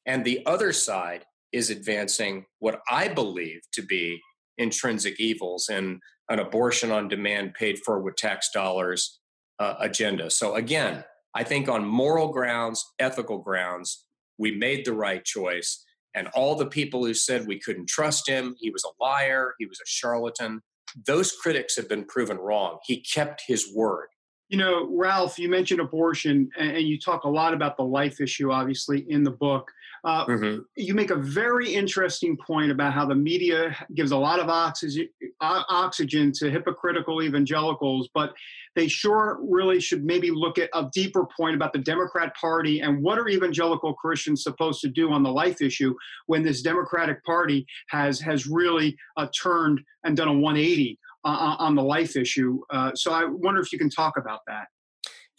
[0.05, 4.21] And the other side is advancing what I believe to be
[4.57, 9.19] intrinsic evils and an abortion on demand paid for with tax dollars
[9.59, 10.29] uh, agenda.
[10.29, 11.03] So, again,
[11.35, 14.05] I think on moral grounds, ethical grounds,
[14.37, 15.83] we made the right choice.
[16.15, 19.65] And all the people who said we couldn't trust him, he was a liar, he
[19.65, 20.61] was a charlatan,
[21.05, 22.79] those critics have been proven wrong.
[22.85, 24.07] He kept his word.
[24.49, 28.51] You know, Ralph, you mentioned abortion, and you talk a lot about the life issue,
[28.51, 29.71] obviously, in the book.
[30.03, 30.61] Uh, mm-hmm.
[30.75, 35.09] You make a very interesting point about how the media gives a lot of oxygen,
[35.41, 38.33] oxygen to hypocritical evangelicals, but
[38.75, 43.03] they sure really should maybe look at a deeper point about the Democrat Party and
[43.03, 45.93] what are evangelical Christians supposed to do on the life issue
[46.27, 51.75] when this Democratic Party has has really uh, turned and done a 180 uh, on
[51.75, 52.61] the life issue.
[52.69, 54.67] Uh, so I wonder if you can talk about that.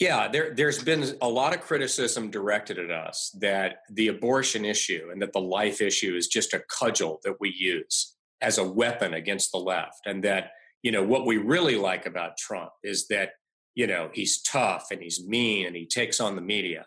[0.00, 5.10] Yeah, there, there's been a lot of criticism directed at us that the abortion issue
[5.12, 9.12] and that the life issue is just a cudgel that we use as a weapon
[9.12, 10.00] against the left.
[10.06, 13.32] And that, you know, what we really like about Trump is that,
[13.74, 16.86] you know, he's tough and he's mean and he takes on the media.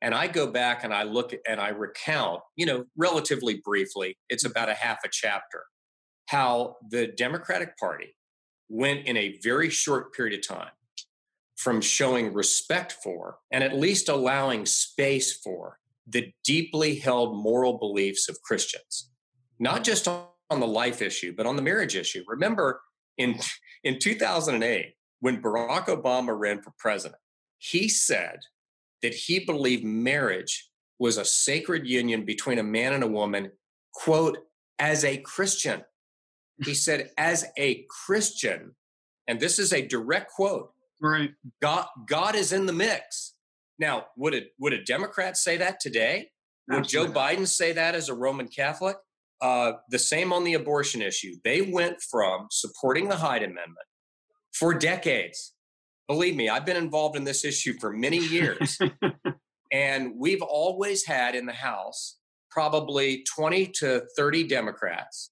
[0.00, 4.46] And I go back and I look and I recount, you know, relatively briefly, it's
[4.46, 5.64] about a half a chapter,
[6.28, 8.14] how the Democratic Party
[8.68, 10.70] went in a very short period of time
[11.56, 18.28] from showing respect for and at least allowing space for the deeply held moral beliefs
[18.28, 19.10] of Christians,
[19.58, 22.22] not just on, the life issue, but on the marriage issue.
[22.28, 22.80] Remember
[23.18, 23.40] in,
[23.82, 27.20] in 2008, when Barack Obama ran for president,
[27.58, 28.38] he said
[29.02, 33.50] that he believed marriage was a sacred union between a man and a woman,
[33.92, 34.38] quote,
[34.78, 35.82] as a Christian.
[36.62, 38.74] He said, as a Christian,
[39.26, 41.32] and this is a direct quote Right.
[41.60, 43.34] God, God is in the mix.
[43.78, 46.30] Now, would a would a Democrat say that today?
[46.68, 47.12] Would Absolutely.
[47.12, 48.96] Joe Biden say that as a Roman Catholic?
[49.40, 51.34] Uh, the same on the abortion issue.
[51.44, 53.86] They went from supporting the Hyde Amendment
[54.52, 55.52] for decades.
[56.08, 58.78] Believe me, I've been involved in this issue for many years.
[59.72, 62.18] and we've always had in the House
[62.50, 65.30] probably 20 to 30 Democrats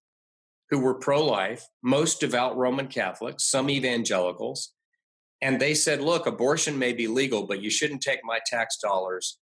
[0.73, 4.73] who were pro life, most devout Roman Catholics, some evangelicals,
[5.43, 9.39] and they said, look, abortion may be legal, but you shouldn't take my tax dollars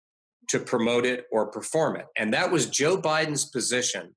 [0.48, 2.08] to promote it or perform it.
[2.18, 4.16] And that was Joe Biden's position,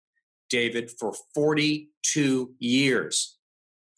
[0.48, 3.36] David, for 42 years.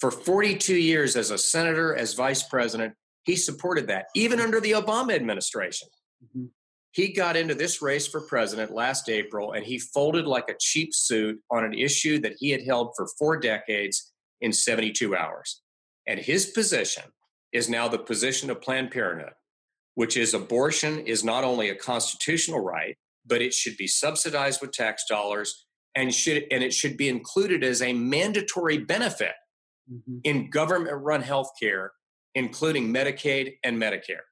[0.01, 2.95] For 42 years as a senator, as vice president,
[3.27, 5.87] he supported that, even under the Obama administration.
[6.25, 6.47] Mm-hmm.
[6.95, 10.95] He got into this race for president last April and he folded like a cheap
[10.95, 15.61] suit on an issue that he had held for four decades in 72 hours.
[16.07, 17.03] And his position
[17.53, 19.33] is now the position of Planned Parenthood,
[19.97, 24.71] which is abortion is not only a constitutional right, but it should be subsidized with
[24.71, 29.35] tax dollars and should and it should be included as a mandatory benefit
[29.93, 30.19] mm-hmm.
[30.23, 31.91] in government run health care,
[32.37, 34.27] including Medicaid and Medicare.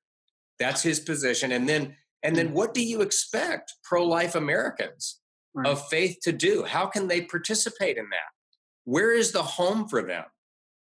[0.61, 1.51] That's his position.
[1.51, 2.53] And then and then mm.
[2.53, 5.21] what do you expect pro-life Americans
[5.55, 5.67] right.
[5.67, 6.65] of faith to do?
[6.65, 8.31] How can they participate in that?
[8.85, 10.25] Where is the home for them?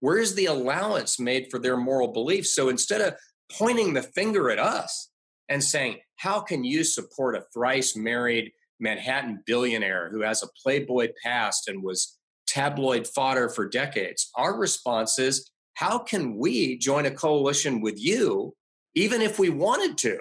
[0.00, 2.54] Where is the allowance made for their moral beliefs?
[2.54, 3.14] So instead of
[3.50, 5.10] pointing the finger at us
[5.48, 11.12] and saying, How can you support a thrice married Manhattan billionaire who has a Playboy
[11.22, 14.30] past and was tabloid fodder for decades?
[14.34, 18.54] Our response is, How can we join a coalition with you,
[18.94, 20.18] even if we wanted to?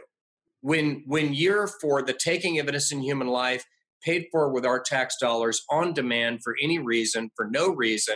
[0.61, 3.65] When, when you're for the taking of innocent human life,
[4.03, 8.15] paid for with our tax dollars on demand for any reason, for no reason,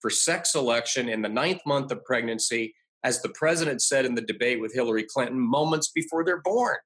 [0.00, 4.22] for sex selection in the ninth month of pregnancy, as the president said in the
[4.22, 6.76] debate with Hillary Clinton, moments before they're born.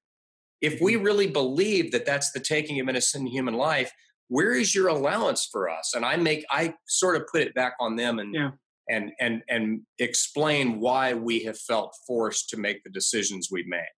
[0.60, 1.04] If we mm-hmm.
[1.04, 3.92] really believe that that's the taking of innocent human life,
[4.28, 5.92] where is your allowance for us?
[5.94, 8.50] And I make I sort of put it back on them and yeah.
[8.88, 13.88] and and and explain why we have felt forced to make the decisions we've made.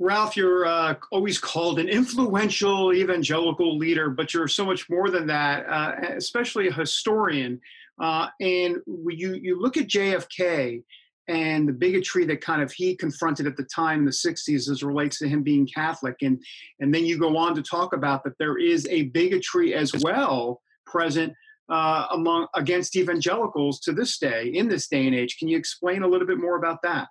[0.00, 5.26] Ralph, you're uh, always called an influential evangelical leader, but you're so much more than
[5.28, 7.60] that, uh, especially a historian.
[8.00, 10.82] Uh, and you you look at JFK
[11.28, 14.82] and the bigotry that kind of he confronted at the time in the 60s as
[14.82, 16.42] relates to him being Catholic, and
[16.80, 20.60] and then you go on to talk about that there is a bigotry as well
[20.86, 21.32] present
[21.68, 25.38] uh, among against evangelicals to this day in this day and age.
[25.38, 27.06] Can you explain a little bit more about that?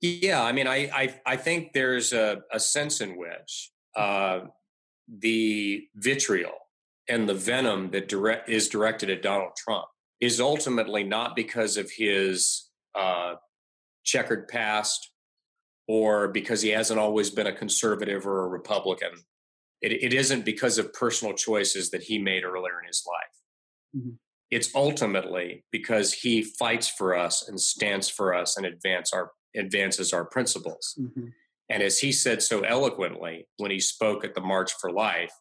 [0.00, 4.40] Yeah, I mean, I I, I think there's a, a sense in which uh,
[5.08, 6.52] the vitriol
[7.08, 9.86] and the venom that direct is directed at Donald Trump
[10.20, 13.34] is ultimately not because of his uh,
[14.04, 15.10] checkered past
[15.88, 19.12] or because he hasn't always been a conservative or a Republican.
[19.82, 24.02] It, it isn't because of personal choices that he made earlier in his life.
[24.02, 24.14] Mm-hmm.
[24.50, 30.12] It's ultimately because he fights for us and stands for us and advance our, advances
[30.12, 30.94] our principles.
[31.00, 31.28] Mm-hmm.
[31.68, 35.32] And as he said so eloquently when he spoke at the March for Life,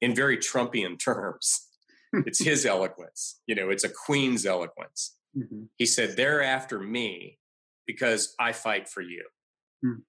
[0.00, 1.66] in very Trumpian terms,
[2.12, 3.40] it's his eloquence.
[3.46, 5.16] You know, it's a Queens eloquence.
[5.36, 5.64] Mm-hmm.
[5.76, 7.38] He said, They're after me
[7.86, 9.24] because I fight for you.
[9.84, 10.00] Mm-hmm.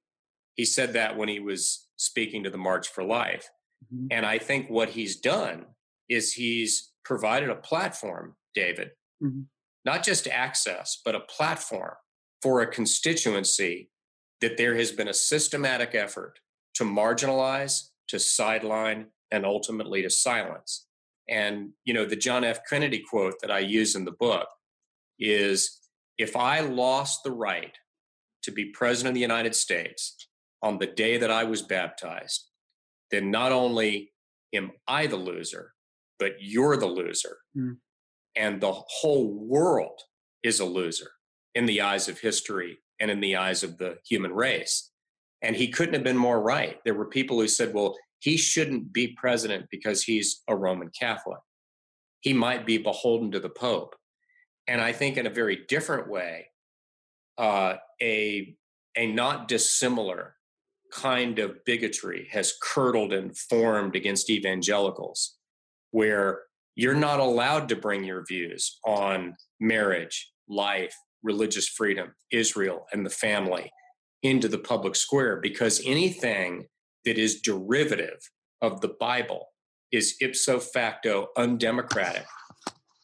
[0.55, 3.49] He said that when he was speaking to the March for Life.
[3.93, 4.07] Mm-hmm.
[4.11, 5.65] And I think what he's done
[6.09, 8.91] is he's provided a platform, David,
[9.23, 9.41] mm-hmm.
[9.85, 11.93] not just access, but a platform
[12.41, 13.89] for a constituency
[14.41, 16.39] that there has been a systematic effort
[16.73, 20.87] to marginalize, to sideline, and ultimately to silence.
[21.29, 22.59] And, you know, the John F.
[22.67, 24.47] Kennedy quote that I use in the book
[25.19, 25.79] is
[26.17, 27.77] if I lost the right
[28.43, 30.27] to be president of the United States
[30.63, 32.47] on the day that I was baptized,
[33.11, 34.11] then not only
[34.53, 35.73] am I the loser,
[36.19, 37.37] but you're the loser.
[37.55, 37.77] Mm.
[38.35, 39.99] And the whole world
[40.43, 41.11] is a loser
[41.55, 44.91] in the eyes of history and in the eyes of the human race.
[45.41, 46.77] And he couldn't have been more right.
[46.85, 51.39] There were people who said, well, he shouldn't be president because he's a Roman Catholic.
[52.19, 53.95] He might be beholden to the Pope.
[54.67, 56.47] And I think in a very different way,
[57.37, 58.55] uh, a,
[58.95, 60.35] a not dissimilar
[60.93, 65.37] kind of bigotry has curdled and formed against evangelicals,
[65.89, 66.41] where
[66.75, 73.09] you're not allowed to bring your views on marriage, life, religious freedom, Israel, and the
[73.09, 73.71] family
[74.23, 76.65] into the public square because anything
[77.05, 78.19] that is derivative
[78.61, 79.47] of the Bible
[79.91, 82.25] is ipso facto undemocratic.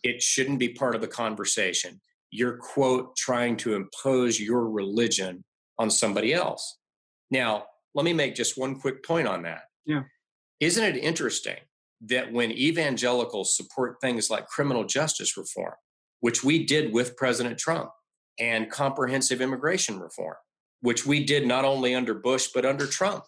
[0.03, 1.99] It shouldn't be part of the conversation.
[2.31, 5.43] You're, quote, trying to impose your religion
[5.79, 6.77] on somebody else.
[7.31, 9.63] Now, let me make just one quick point on that.
[9.85, 10.03] Yeah.
[10.59, 11.57] Isn't it interesting
[12.01, 15.73] that when evangelicals support things like criminal justice reform,
[16.19, 17.89] which we did with President Trump,
[18.39, 20.35] and comprehensive immigration reform,
[20.81, 23.23] which we did not only under Bush, but under Trump,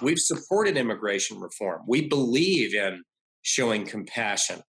[0.00, 1.82] We've supported immigration reform.
[1.86, 3.02] We believe in
[3.42, 4.60] showing compassion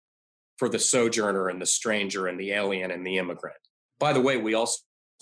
[0.58, 3.58] for the sojourner and the stranger and the alien and the immigrant.
[4.00, 4.80] By the way, we also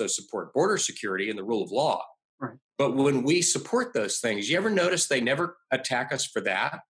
[0.08, 2.04] support border security and the rule of law.
[2.40, 2.58] Right.
[2.80, 6.80] But when we support those things, you ever notice they never attack us for that?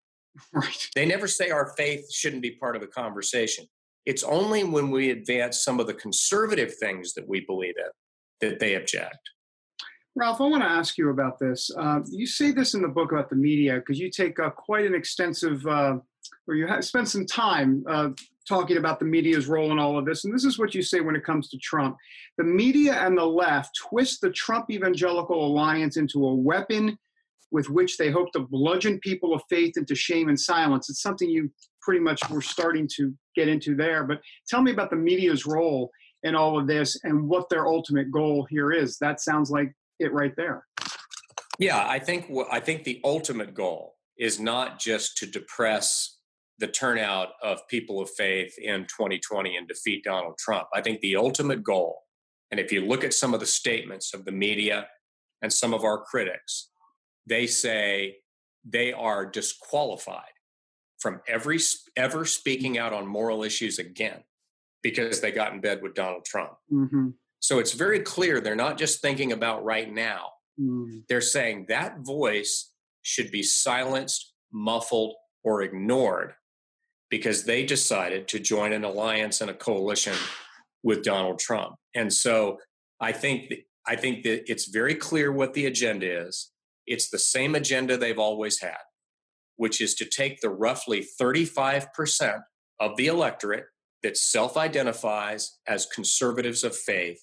[0.54, 0.88] Right.
[0.96, 3.66] They never say our faith shouldn't be part of the conversation.
[4.06, 8.60] It's only when we advance some of the conservative things that we believe in that
[8.60, 9.20] they object.
[10.16, 11.72] Ralph, I want to ask you about this.
[11.78, 14.86] Uh, you say this in the book about the media because you take uh, quite
[14.86, 15.98] an extensive, uh,
[16.48, 18.10] or you have spent some time uh,
[18.48, 21.00] talking about the media's role in all of this, and this is what you say
[21.00, 21.96] when it comes to Trump.
[22.38, 26.98] The media and the left twist the Trump evangelical alliance into a weapon
[27.52, 30.90] with which they hope to bludgeon people of faith into shame and silence.
[30.90, 34.04] It's something you pretty much were starting to get into there.
[34.06, 35.92] But tell me about the media's role
[36.24, 38.98] in all of this and what their ultimate goal here is.
[39.00, 40.66] That sounds like it right there.
[41.60, 46.18] Yeah, I think I think the ultimate goal is not just to depress
[46.60, 50.68] the turnout of people of faith in 2020 and defeat Donald Trump.
[50.74, 52.04] I think the ultimate goal,
[52.52, 54.88] and if you look at some of the statements of the media
[55.42, 56.70] and some of our critics,
[57.28, 58.18] they say
[58.66, 60.24] they are disqualified
[61.00, 61.60] from every
[61.96, 64.24] ever speaking out on moral issues again
[64.84, 66.54] because they got in bed with Donald Trump.
[66.72, 67.10] Mm-hmm.
[67.40, 70.28] So it's very clear they're not just thinking about right now.
[70.60, 71.04] Mm.
[71.10, 76.34] They're saying that voice should be silenced, muffled, or ignored
[77.10, 80.16] because they decided to join an alliance and a coalition
[80.84, 81.76] with Donald Trump.
[81.96, 82.58] And so
[83.00, 86.51] I think that, I think that it's very clear what the agenda is.
[86.88, 88.78] It's the same agenda they've always had,
[89.56, 92.42] which is to take the roughly 35%
[92.80, 93.66] of the electorate
[94.04, 97.20] that self identifies as conservatives of faith,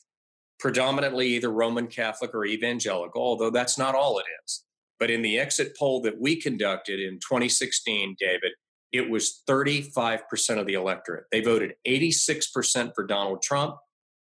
[0.60, 4.64] predominantly either Roman Catholic or evangelical, although that's not all it is.
[5.00, 8.52] But in the exit poll that we conducted in 2016, David,
[8.92, 10.22] it was 35%
[10.58, 11.24] of the electorate.
[11.30, 13.76] They voted 86% for Donald Trump.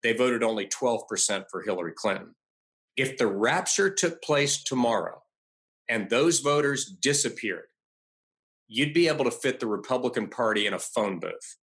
[0.04, 2.36] They voted only 12% for Hillary Clinton.
[2.98, 5.22] If the rapture took place tomorrow
[5.90, 7.66] and those voters disappeared,
[8.68, 11.58] you'd be able to fit the Republican Party in a phone booth.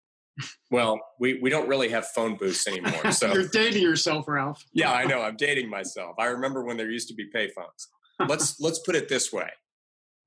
[0.70, 2.92] Well, we, we don't really have phone booths anymore.
[3.12, 4.64] So you're dating yourself, Ralph.
[4.72, 5.20] Yeah, I know.
[5.20, 6.14] I'm dating myself.
[6.18, 8.28] I remember when there used to be payphones.
[8.28, 9.50] Let's let's put it this way: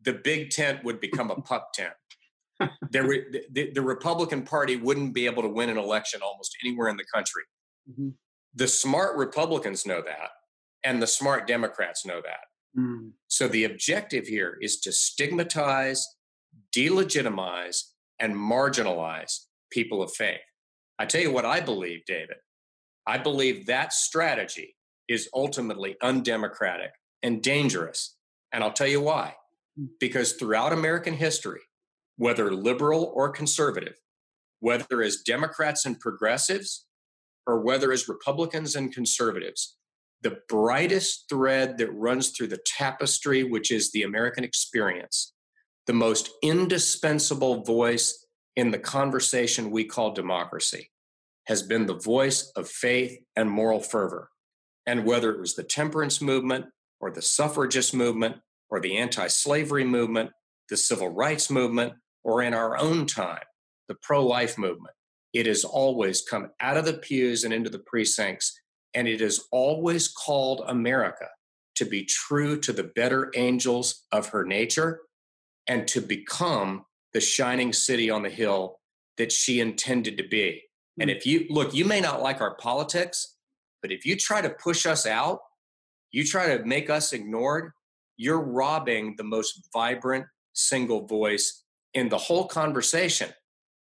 [0.02, 1.94] the big tent would become a pup tent
[2.90, 3.18] there were,
[3.52, 7.06] the, the, Republican Party wouldn't be able to win an election almost anywhere in the
[7.14, 7.44] country.
[7.90, 8.10] Mm-hmm.
[8.56, 10.30] The smart Republicans know that,
[10.84, 12.40] and the smart Democrats know that.
[12.78, 13.12] Mm.
[13.28, 16.08] So the objective here is to stigmatize,
[16.76, 17.84] delegitimize,
[18.20, 20.40] and marginalize people of faith.
[21.00, 22.38] I tell you what I believe, David.
[23.08, 24.76] I believe that strategy
[25.08, 26.92] is ultimately undemocratic
[27.24, 28.16] and dangerous.
[28.54, 29.36] And I'll tell you why.
[29.78, 29.86] Hmm.
[30.00, 31.62] Because throughout American history,
[32.18, 33.96] whether liberal or conservative,
[34.60, 36.86] whether as Democrats and progressives,
[37.48, 39.78] or whether as Republicans and conservatives,
[40.22, 45.34] the brightest thread that runs through the tapestry, which is the American experience,
[45.88, 50.92] the most indispensable voice in the conversation we call democracy,
[51.48, 54.30] has been the voice of faith and moral fervor.
[54.86, 56.66] And whether it was the temperance movement,
[57.00, 58.38] or the suffragist movement,
[58.70, 60.30] or the anti slavery movement,
[60.70, 61.94] the civil rights movement,
[62.24, 63.44] or in our own time,
[63.88, 64.96] the pro life movement,
[65.34, 68.61] it has always come out of the pews and into the precincts,
[68.94, 71.28] and it has always called America
[71.76, 75.02] to be true to the better angels of her nature
[75.68, 78.80] and to become the shining city on the hill
[79.18, 80.62] that she intended to be.
[81.00, 81.16] And hmm.
[81.16, 83.36] if you look, you may not like our politics,
[83.82, 85.40] but if you try to push us out,
[86.12, 87.72] you try to make us ignored,
[88.18, 91.64] you're robbing the most vibrant single voice
[91.94, 93.30] in the whole conversation.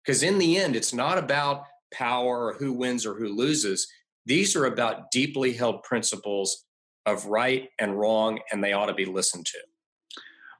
[0.04, 3.88] Because in the end, it's not about power or who wins or who loses.
[4.28, 6.66] These are about deeply held principles
[7.06, 9.58] of right and wrong, and they ought to be listened to.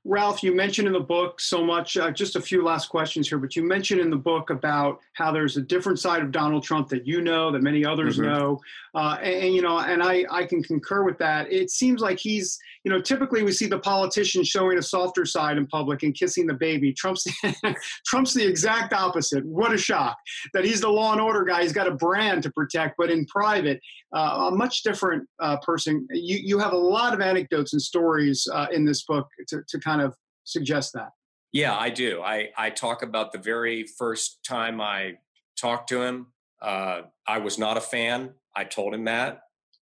[0.05, 3.39] Ralph, you mentioned in the book so much, uh, just a few last questions here,
[3.39, 6.89] but you mentioned in the book about how there's a different side of Donald Trump
[6.89, 8.29] that you know, that many others mm-hmm.
[8.29, 8.61] know.
[8.95, 11.53] Uh, and, and, you know, and I, I can concur with that.
[11.53, 15.59] It seems like he's, you know, typically we see the politician showing a softer side
[15.59, 16.93] in public and kissing the baby.
[16.93, 17.27] Trump's,
[18.07, 19.45] Trump's the exact opposite.
[19.45, 20.17] What a shock
[20.55, 21.63] that he's the law and order guy.
[21.63, 23.81] He's got a brand to protect, but in private,
[24.15, 26.07] uh, a much different uh, person.
[26.11, 29.79] You, you have a lot of anecdotes and stories uh, in this book to, to
[29.81, 31.11] kind of suggest that.
[31.53, 32.23] Yeah, I do.
[32.23, 35.15] I, I talk about the very first time I
[35.59, 36.27] talked to him.
[36.61, 38.35] Uh, I was not a fan.
[38.55, 39.41] I told him that.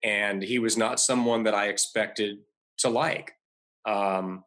[0.03, 2.37] And he was not someone that I expected
[2.79, 3.33] to like.
[3.85, 4.43] Um,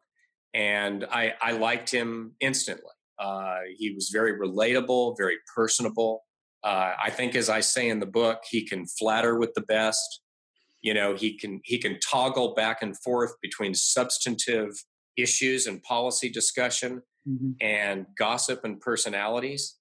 [0.53, 2.89] and I, I liked him instantly.
[3.19, 6.23] Uh, he was very relatable, very personable.
[6.63, 10.21] Uh, I think, as I say in the book, he can flatter with the best.
[10.81, 14.71] You know, he can he can toggle back and forth between substantive
[15.17, 17.51] issues and policy discussion mm-hmm.
[17.61, 19.75] and gossip and personalities.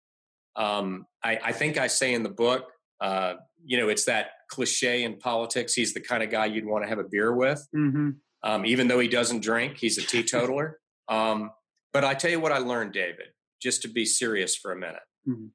[0.57, 2.67] Um, I, I, think I say in the book,
[3.01, 5.73] uh, you know, it's that cliche in politics.
[5.73, 8.11] He's the kind of guy you'd want to have a beer with, mm-hmm.
[8.43, 9.79] um, even though he doesn't drink.
[9.79, 10.79] He's a teetotaler.
[11.09, 11.53] um,
[11.93, 13.29] but I tell you what I learned, David,
[13.61, 15.03] just to be serious for a minute.
[15.29, 15.47] Mm-hmm.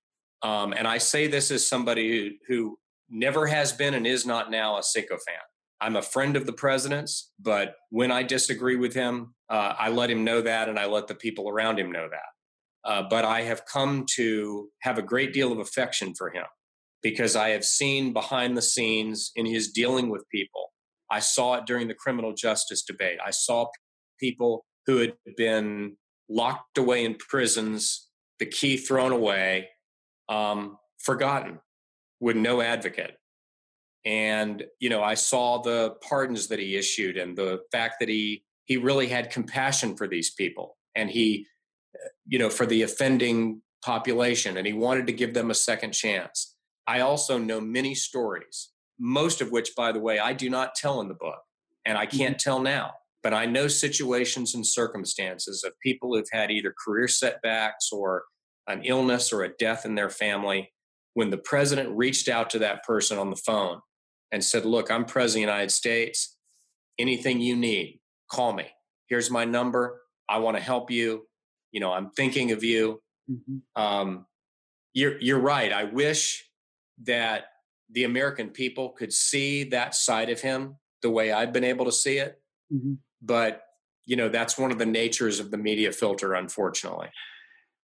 [0.41, 2.77] Um, and I say this as somebody who, who
[3.09, 5.17] never has been and is not now a fan.
[5.79, 10.09] I'm a friend of the president's, but when I disagree with him, uh, I let
[10.09, 12.89] him know that and I let the people around him know that.
[12.89, 16.45] Uh, but I have come to have a great deal of affection for him
[17.03, 20.71] because I have seen behind the scenes in his dealing with people.
[21.11, 23.19] I saw it during the criminal justice debate.
[23.25, 23.67] I saw
[24.19, 25.97] people who had been
[26.29, 28.09] locked away in prisons,
[28.39, 29.69] the key thrown away,
[30.29, 31.59] um, forgotten,
[32.19, 33.17] with no advocate.
[34.05, 38.43] And you know, I saw the pardons that he issued, and the fact that he
[38.65, 41.47] he really had compassion for these people, and he,
[42.25, 46.55] you know, for the offending population, and he wanted to give them a second chance.
[46.87, 48.69] I also know many stories,
[48.99, 51.39] most of which, by the way, I do not tell in the book,
[51.85, 52.49] and I can't mm-hmm.
[52.49, 52.91] tell now.
[53.23, 58.23] But I know situations and circumstances of people who've had either career setbacks or
[58.67, 60.71] an illness or a death in their family
[61.13, 63.79] when the president reached out to that person on the phone
[64.31, 66.37] and said, Look, I'm president of the United States.
[66.99, 67.99] Anything you need,
[68.31, 68.67] call me.
[69.07, 70.01] Here's my number.
[70.29, 71.27] I want to help you.
[71.71, 73.01] You know, I'm thinking of you.
[73.31, 73.81] Mm-hmm.
[73.81, 74.25] Um,
[74.93, 75.71] you're, you're right.
[75.71, 76.45] I wish
[77.03, 77.45] that
[77.91, 81.91] the American people could see that side of him the way I've been able to
[81.91, 82.41] see it.
[82.73, 82.93] Mm-hmm.
[83.21, 83.61] But,
[84.05, 87.09] you know, that's one of the natures of the media filter, unfortunately.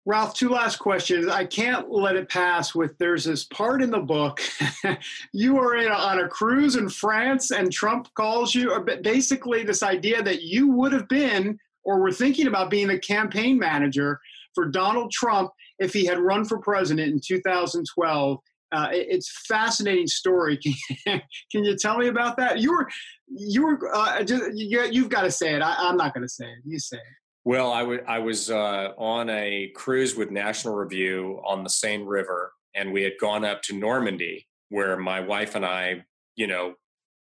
[0.04, 1.28] Ralph, two last questions.
[1.28, 4.40] I can't let it pass with there's this part in the book.
[5.32, 9.82] you are in, on a cruise in France, and Trump calls you, Or basically, this
[9.84, 14.20] idea that you would have been or were thinking about being a campaign manager
[14.54, 18.38] for Donald Trump if he had run for president in 2012.
[18.72, 20.58] Uh, it's fascinating story.
[21.06, 21.22] Can,
[21.52, 22.58] you tell me about that?
[22.58, 22.88] You were,
[23.28, 24.24] you were, uh,
[24.54, 25.62] you, have got to say it.
[25.62, 26.58] I, I'm not going to say it.
[26.64, 27.21] You say it.
[27.44, 32.04] Well, I, w- I was uh, on a cruise with National Review on the Seine
[32.04, 36.04] River, and we had gone up to Normandy, where my wife and I,
[36.36, 36.74] you know,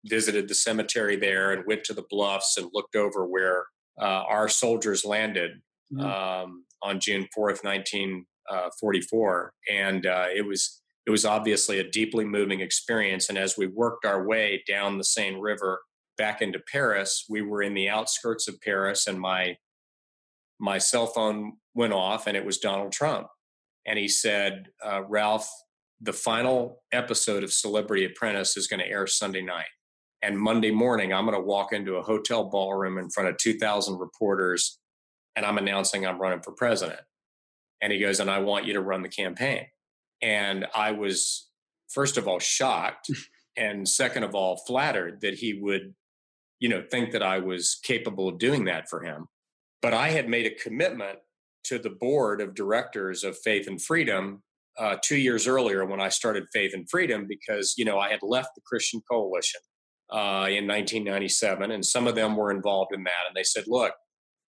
[0.04, 3.66] visited the cemetery there and went to the bluffs and looked over where
[4.00, 5.52] uh, our soldiers landed
[5.92, 6.04] mm-hmm.
[6.04, 8.70] um, on June fourth, nineteen uh,
[9.70, 13.28] and uh, it was it was obviously a deeply moving experience.
[13.28, 15.80] And as we worked our way down the Seine River
[16.16, 19.56] back into Paris, we were in the outskirts of Paris, and my
[20.60, 23.28] my cell phone went off and it was Donald Trump.
[23.86, 25.48] And he said, uh, Ralph,
[26.00, 29.68] the final episode of Celebrity Apprentice is going to air Sunday night.
[30.22, 33.98] And Monday morning, I'm going to walk into a hotel ballroom in front of 2,000
[33.98, 34.78] reporters
[35.38, 36.98] and I'm announcing I'm running for president.
[37.80, 39.66] And he goes, and I want you to run the campaign.
[40.20, 41.48] And I was,
[41.88, 43.08] first of all, shocked.
[43.56, 45.94] and second of all, flattered that he would,
[46.58, 49.28] you know, think that I was capable of doing that for him.
[49.80, 51.18] But I had made a commitment
[51.64, 54.42] to the board of directors of Faith and Freedom
[54.78, 58.20] uh, two years earlier when I started Faith and Freedom because, you know, I had
[58.22, 59.60] left the Christian Coalition
[60.10, 63.26] uh, in 1997 and some of them were involved in that.
[63.26, 63.92] And they said, look,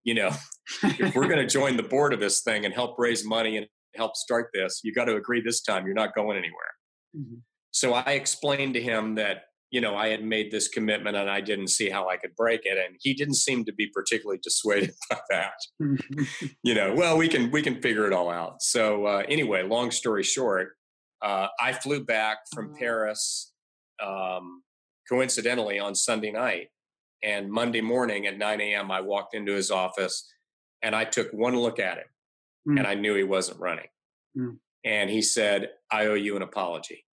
[0.04, 0.30] you know,
[0.82, 3.66] if we're going to join the board of this thing and help raise money and
[3.96, 6.72] help start this, you got to agree this time you're not going anywhere.
[7.16, 7.38] Mm-hmm.
[7.72, 11.40] So I explained to him that you know, I had made this commitment and I
[11.40, 12.76] didn't see how I could break it.
[12.76, 15.54] And he didn't seem to be particularly dissuaded by that.
[16.62, 18.62] you know, well, we can we can figure it all out.
[18.62, 20.76] So uh, anyway, long story short,
[21.22, 23.52] uh, I flew back from Paris
[24.04, 24.62] um,
[25.08, 26.68] coincidentally on Sunday night,
[27.22, 28.90] and Monday morning at 9 a.m.
[28.90, 30.26] I walked into his office
[30.82, 32.04] and I took one look at him,
[32.68, 32.78] mm.
[32.78, 33.88] and I knew he wasn't running.
[34.36, 34.56] Mm.
[34.84, 37.04] And he said, "I owe you an apology."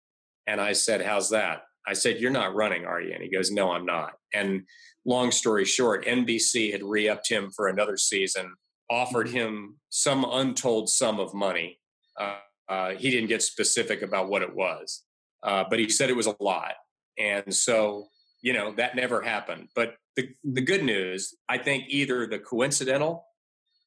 [0.47, 3.13] And I said, "How's that?" I said, You're not running, are you?
[3.13, 4.13] And he goes, No, I'm not.
[4.33, 4.63] And
[5.05, 8.53] long story short, NBC had re upped him for another season,
[8.89, 11.79] offered him some untold sum of money.
[12.19, 12.35] Uh,
[12.69, 15.03] uh, he didn't get specific about what it was,
[15.43, 16.73] uh, but he said it was a lot.
[17.17, 18.09] And so,
[18.41, 19.69] you know, that never happened.
[19.73, 23.25] But the, the good news, I think either the coincidental,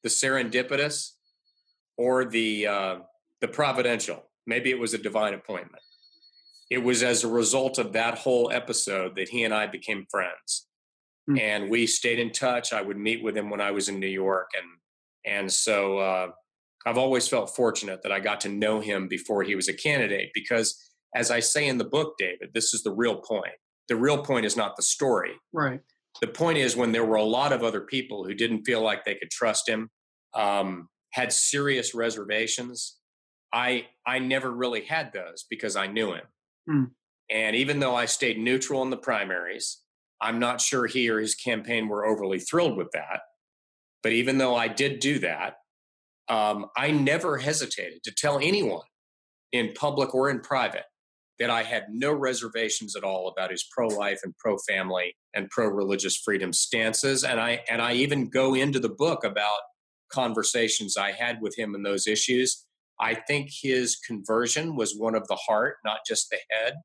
[0.01, 1.11] the serendipitous,
[1.97, 2.95] or the, uh,
[3.41, 5.83] the providential, maybe it was a divine appointment
[6.71, 10.67] it was as a result of that whole episode that he and I became friends.
[11.29, 11.37] Mm-hmm.
[11.37, 12.71] And we stayed in touch.
[12.71, 14.49] I would meet with him when I was in New York.
[14.57, 16.27] And, and so uh,
[16.85, 20.31] I've always felt fortunate that I got to know him before he was a candidate
[20.33, 20.81] because,
[21.13, 23.53] as I say in the book, David, this is the real point.
[23.89, 25.33] The real point is not the story.
[25.51, 25.81] Right.
[26.21, 29.03] The point is when there were a lot of other people who didn't feel like
[29.03, 29.89] they could trust him,
[30.33, 32.97] um, had serious reservations.
[33.53, 36.23] I I never really had those because I knew him.
[36.71, 36.85] Hmm.
[37.29, 39.79] And even though I stayed neutral in the primaries,
[40.21, 43.21] I'm not sure he or his campaign were overly thrilled with that.
[44.03, 45.55] But even though I did do that,
[46.29, 48.85] um, I never hesitated to tell anyone
[49.51, 50.85] in public or in private,
[51.39, 56.53] that I had no reservations at all about his pro-life and pro-family and pro-religious freedom
[56.53, 57.23] stances.
[57.23, 59.59] And I and I even go into the book about
[60.11, 62.65] conversations I had with him in those issues.
[63.01, 66.75] I think his conversion was one of the heart, not just the head.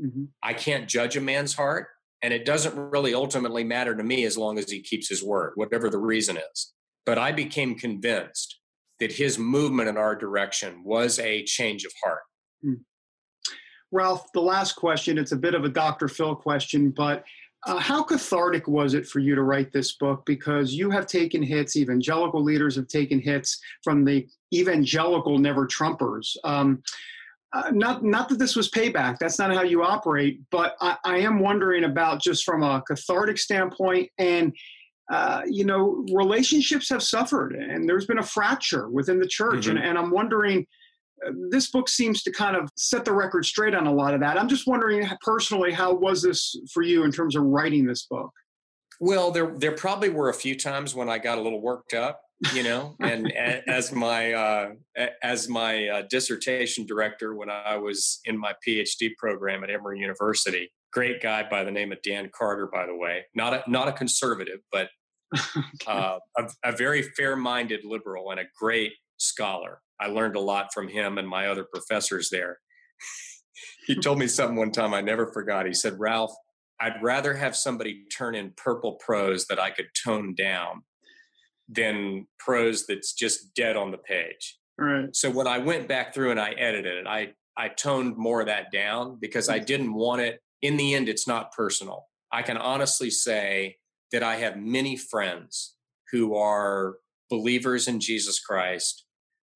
[0.00, 0.24] Mm-hmm.
[0.42, 1.88] I can't judge a man's heart,
[2.22, 5.52] and it doesn't really ultimately matter to me as long as he keeps his word,
[5.56, 6.72] whatever the reason is.
[7.04, 8.60] But I became convinced
[9.00, 12.22] that his movement in our direction was a change of heart.
[12.64, 12.80] Mm.
[13.92, 16.08] Ralph, the last question, it's a bit of a Dr.
[16.08, 17.24] Phil question, but
[17.64, 20.24] uh, how cathartic was it for you to write this book?
[20.26, 26.36] Because you have taken hits, evangelical leaders have taken hits from the evangelical never Trumpers.
[26.44, 26.82] Um,
[27.52, 31.18] uh, not, not that this was payback, that's not how you operate, but I, I
[31.18, 34.52] am wondering about just from a cathartic standpoint and
[35.10, 39.66] uh, you know, relationships have suffered and there's been a fracture within the church.
[39.66, 39.76] Mm-hmm.
[39.76, 40.66] And, and I'm wondering,
[41.50, 44.38] this book seems to kind of set the record straight on a lot of that.
[44.38, 48.30] I'm just wondering personally, how was this for you in terms of writing this book?
[49.00, 52.20] Well, there there probably were a few times when I got a little worked up,
[52.54, 54.70] you know, and as my uh,
[55.22, 60.70] as my uh, dissertation director when I was in my PhD program at Emory University,
[60.92, 63.92] great guy by the name of Dan Carter, by the way, not a not a
[63.92, 64.88] conservative, but
[65.36, 65.66] okay.
[65.86, 69.80] uh, a, a very fair minded liberal and a great scholar.
[70.00, 72.58] I learned a lot from him and my other professors there.
[73.86, 75.66] he told me something one time I never forgot.
[75.66, 76.34] He said, Ralph,
[76.80, 80.82] I'd rather have somebody turn in purple prose that I could tone down
[81.68, 84.58] than prose that's just dead on the page.
[84.78, 85.14] Right.
[85.16, 88.48] So when I went back through and I edited it, I I toned more of
[88.48, 89.64] that down because I mm-hmm.
[89.64, 90.40] didn't want it.
[90.60, 92.06] In the end, it's not personal.
[92.30, 93.76] I can honestly say
[94.12, 95.74] that I have many friends
[96.12, 96.96] who are
[97.30, 99.05] believers in Jesus Christ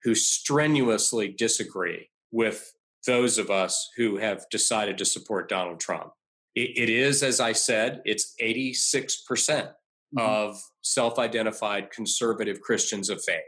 [0.02, 2.72] who strenuously disagree with
[3.06, 6.12] those of us who have decided to support Donald Trump.
[6.54, 10.18] it, it is, as I said, it's 86% mm-hmm.
[10.18, 13.42] of self identified conservative Christians of faith.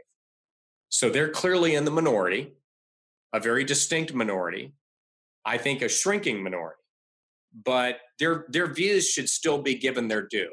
[0.89, 2.53] So they're clearly in the minority,
[3.33, 4.73] a very distinct minority,
[5.45, 6.81] I think a shrinking minority,
[7.65, 10.51] but their, their views should still be given their due.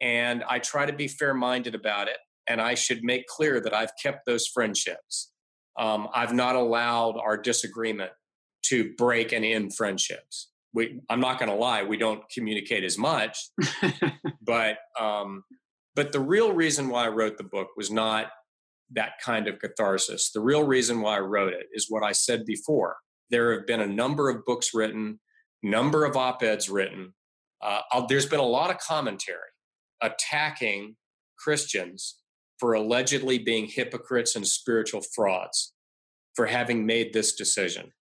[0.00, 2.18] And I try to be fair minded about it
[2.48, 5.32] and I should make clear that I've kept those friendships.
[5.78, 8.12] Um, I've not allowed our disagreement
[8.66, 10.50] to break and end friendships.
[10.72, 13.38] We, I'm not going to lie, we don't communicate as much,
[14.42, 15.42] but um,
[15.94, 18.26] but the real reason why I wrote the book was not
[18.92, 20.30] that kind of catharsis.
[20.32, 22.96] The real reason why I wrote it is what I said before.
[23.30, 25.18] There have been a number of books written,
[25.62, 27.14] number of op-eds written.
[27.62, 29.38] Uh, there's been a lot of commentary
[30.02, 30.96] attacking
[31.38, 32.16] Christians
[32.58, 35.74] for allegedly being hypocrites and spiritual frauds
[36.34, 37.92] for having made this decision.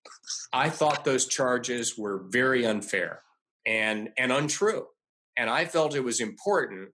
[0.51, 3.21] I thought those charges were very unfair
[3.65, 4.85] and, and untrue.
[5.37, 6.89] And I felt it was important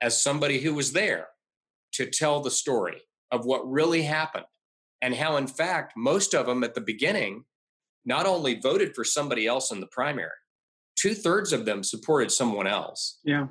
[0.00, 1.28] as somebody who was there
[1.92, 4.46] to tell the story of what really happened
[5.02, 7.44] and how, in fact, most of them at the beginning
[8.04, 10.30] not only voted for somebody else in the primary,
[10.96, 13.18] two thirds of them supported someone else.
[13.24, 13.48] Yeah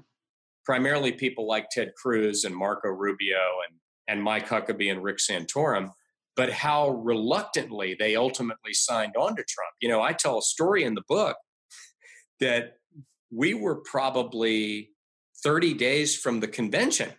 [0.69, 5.89] primarily people like Ted Cruz and Marco Rubio and, and Mike Huckabee and Rick Santorum,
[6.35, 9.73] but how reluctantly they ultimately signed on to Trump.
[9.81, 11.37] You know, I tell a story in the book
[12.39, 12.73] that
[13.31, 14.91] we were probably
[15.43, 17.09] 30 days from the convention.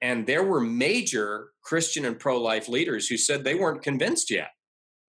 [0.00, 4.50] And there were major Christian and pro life leaders who said they weren't convinced yet.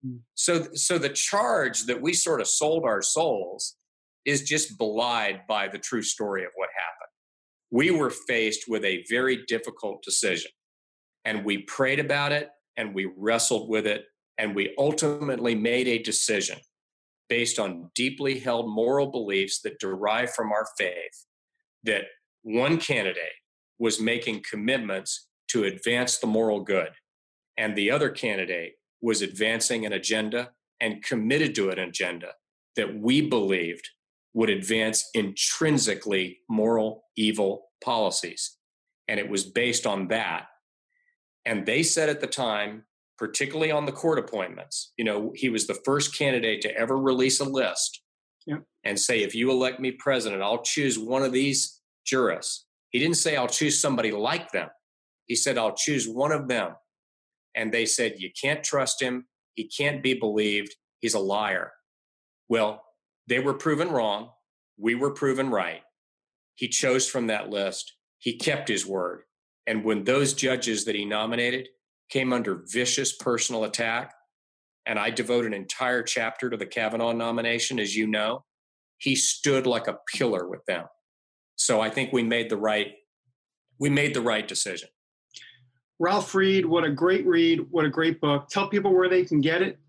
[0.01, 0.19] Hmm.
[0.35, 3.75] So, so the charge that we sort of sold our souls
[4.23, 6.74] is just belied by the true story of what happened
[7.71, 10.51] we were faced with a very difficult decision.
[11.23, 14.05] And we prayed about it and we wrestled with it.
[14.37, 16.59] And we ultimately made a decision
[17.29, 21.25] based on deeply held moral beliefs that derive from our faith
[21.83, 22.05] that
[22.43, 23.33] one candidate
[23.79, 26.89] was making commitments to advance the moral good,
[27.57, 32.33] and the other candidate was advancing an agenda and committed to an agenda
[32.75, 33.89] that we believed
[34.35, 38.57] would advance intrinsically moral evil policies.
[39.07, 40.47] And it was based on that.
[41.45, 42.83] And they said at the time,
[43.17, 47.39] particularly on the court appointments, you know, he was the first candidate to ever release
[47.39, 48.01] a list
[48.83, 52.65] and say, if you elect me president, I'll choose one of these jurists.
[52.89, 54.67] He didn't say, I'll choose somebody like them.
[55.27, 56.73] He said, I'll choose one of them.
[57.55, 59.27] And they said, you can't trust him.
[59.55, 60.75] He can't be believed.
[60.99, 61.71] He's a liar.
[62.49, 62.83] Well,
[63.27, 64.29] they were proven wrong.
[64.77, 65.81] We were proven right.
[66.55, 67.93] He chose from that list.
[68.19, 69.21] He kept his word.
[69.67, 71.69] And when those judges that he nominated
[72.09, 74.13] came under vicious personal attack,
[74.85, 78.45] and I devote an entire chapter to the Kavanaugh nomination, as you know,
[78.97, 80.85] he stood like a pillar with them.
[81.55, 82.93] So I think we made the right
[83.77, 84.87] we made the right decision.
[85.99, 87.67] Ralph Reed, what a great read!
[87.71, 88.47] What a great book.
[88.49, 89.79] Tell people where they can get it.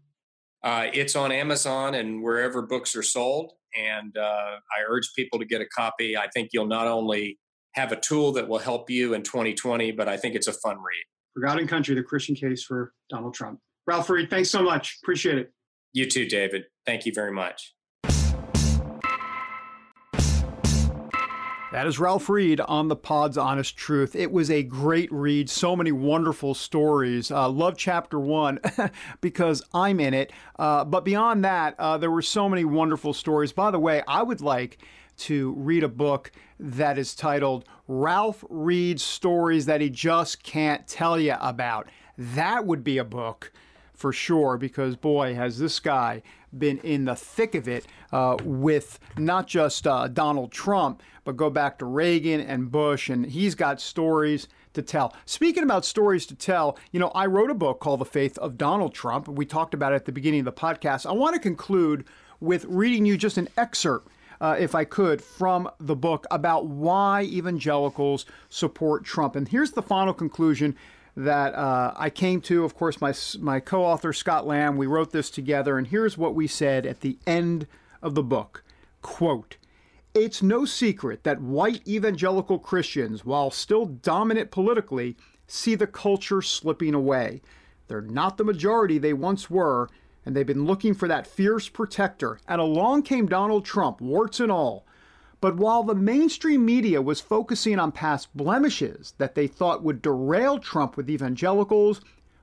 [0.67, 3.53] Uh, it's on Amazon and wherever books are sold.
[3.79, 6.17] And uh, I urge people to get a copy.
[6.17, 7.39] I think you'll not only
[7.75, 10.79] have a tool that will help you in 2020, but I think it's a fun
[10.79, 11.05] read.
[11.35, 13.61] For God and Country, the Christian case for Donald Trump.
[13.87, 14.99] Ralph Reed, thanks so much.
[15.05, 15.53] Appreciate it.
[15.93, 16.65] You too, David.
[16.85, 17.76] Thank you very much.
[21.73, 24.15] That is Ralph Reed on the Pod's Honest Truth.
[24.15, 25.51] It was a great read.
[25.51, 27.33] So many wonderful stories.
[27.33, 28.61] Uh, love chapter one
[29.21, 30.33] because I'm in it.
[30.61, 33.53] Uh, but beyond that, uh, there were so many wonderful stories.
[33.53, 34.79] By the way, I would like
[35.19, 41.19] to read a book that is titled Ralph Reed's Stories That He Just Can't Tell
[41.19, 41.89] You About.
[42.17, 43.53] That would be a book
[43.97, 46.23] for sure because, boy, has this guy
[46.57, 51.51] been in the thick of it uh, with not just uh, Donald Trump, but go
[51.51, 55.15] back to Reagan and Bush, and he's got stories to tell.
[55.25, 58.59] Speaking about stories to tell, you know, I wrote a book called The Faith of
[58.59, 59.27] Donald Trump.
[59.29, 61.07] We talked about it at the beginning of the podcast.
[61.07, 62.05] I want to conclude
[62.41, 64.11] with reading you just an excerpt.
[64.39, 69.35] Uh, if I could, from the book about why evangelicals support Trump.
[69.35, 70.77] And here's the final conclusion
[71.17, 72.65] that uh, I came to.
[72.65, 74.77] Of course, my my co-author Scott Lamb.
[74.77, 77.67] We wrote this together, and here's what we said at the end
[78.03, 78.63] of the book:
[79.03, 79.57] "Quote."
[80.15, 85.15] It's no secret that white evangelical Christians, while still dominant politically,
[85.47, 87.43] see the culture slipping away.
[87.89, 89.91] They're not the majority they once were,
[90.25, 92.39] and they've been looking for that fierce protector.
[92.49, 94.87] And along came Donald Trump, warts and all.
[95.41, 100.59] But while the mainstream media was focusing on past blemishes that they thought would derail
[100.59, 102.01] Trump with evangelicals,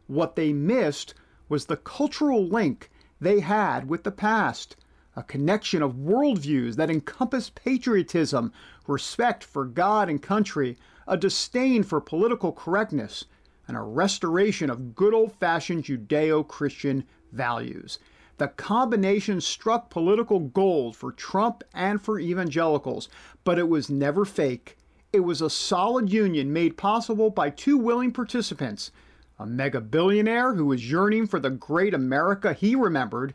[0.07, 1.13] what they missed
[1.49, 4.75] was the cultural link they had with the past
[5.15, 8.51] a connection of worldviews that encompass patriotism,
[8.87, 10.77] respect for God and country,
[11.07, 13.25] a disdain for political correctness,
[13.67, 17.99] and a restoration of good old fashioned Judeo Christian values.
[18.43, 23.07] The combination struck political gold for Trump and for evangelicals,
[23.45, 24.77] but it was never fake.
[25.13, 28.91] It was a solid union made possible by two willing participants
[29.39, 33.33] a mega billionaire who was yearning for the great America he remembered,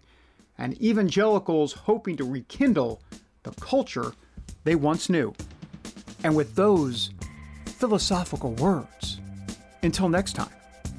[0.59, 3.01] and evangelicals hoping to rekindle
[3.45, 4.13] the culture
[4.65, 5.33] they once knew.
[6.23, 7.13] And with those
[7.65, 9.23] philosophical words,
[9.83, 10.53] until next time,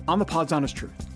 [0.07, 1.08] on the Pod's Honest Truth.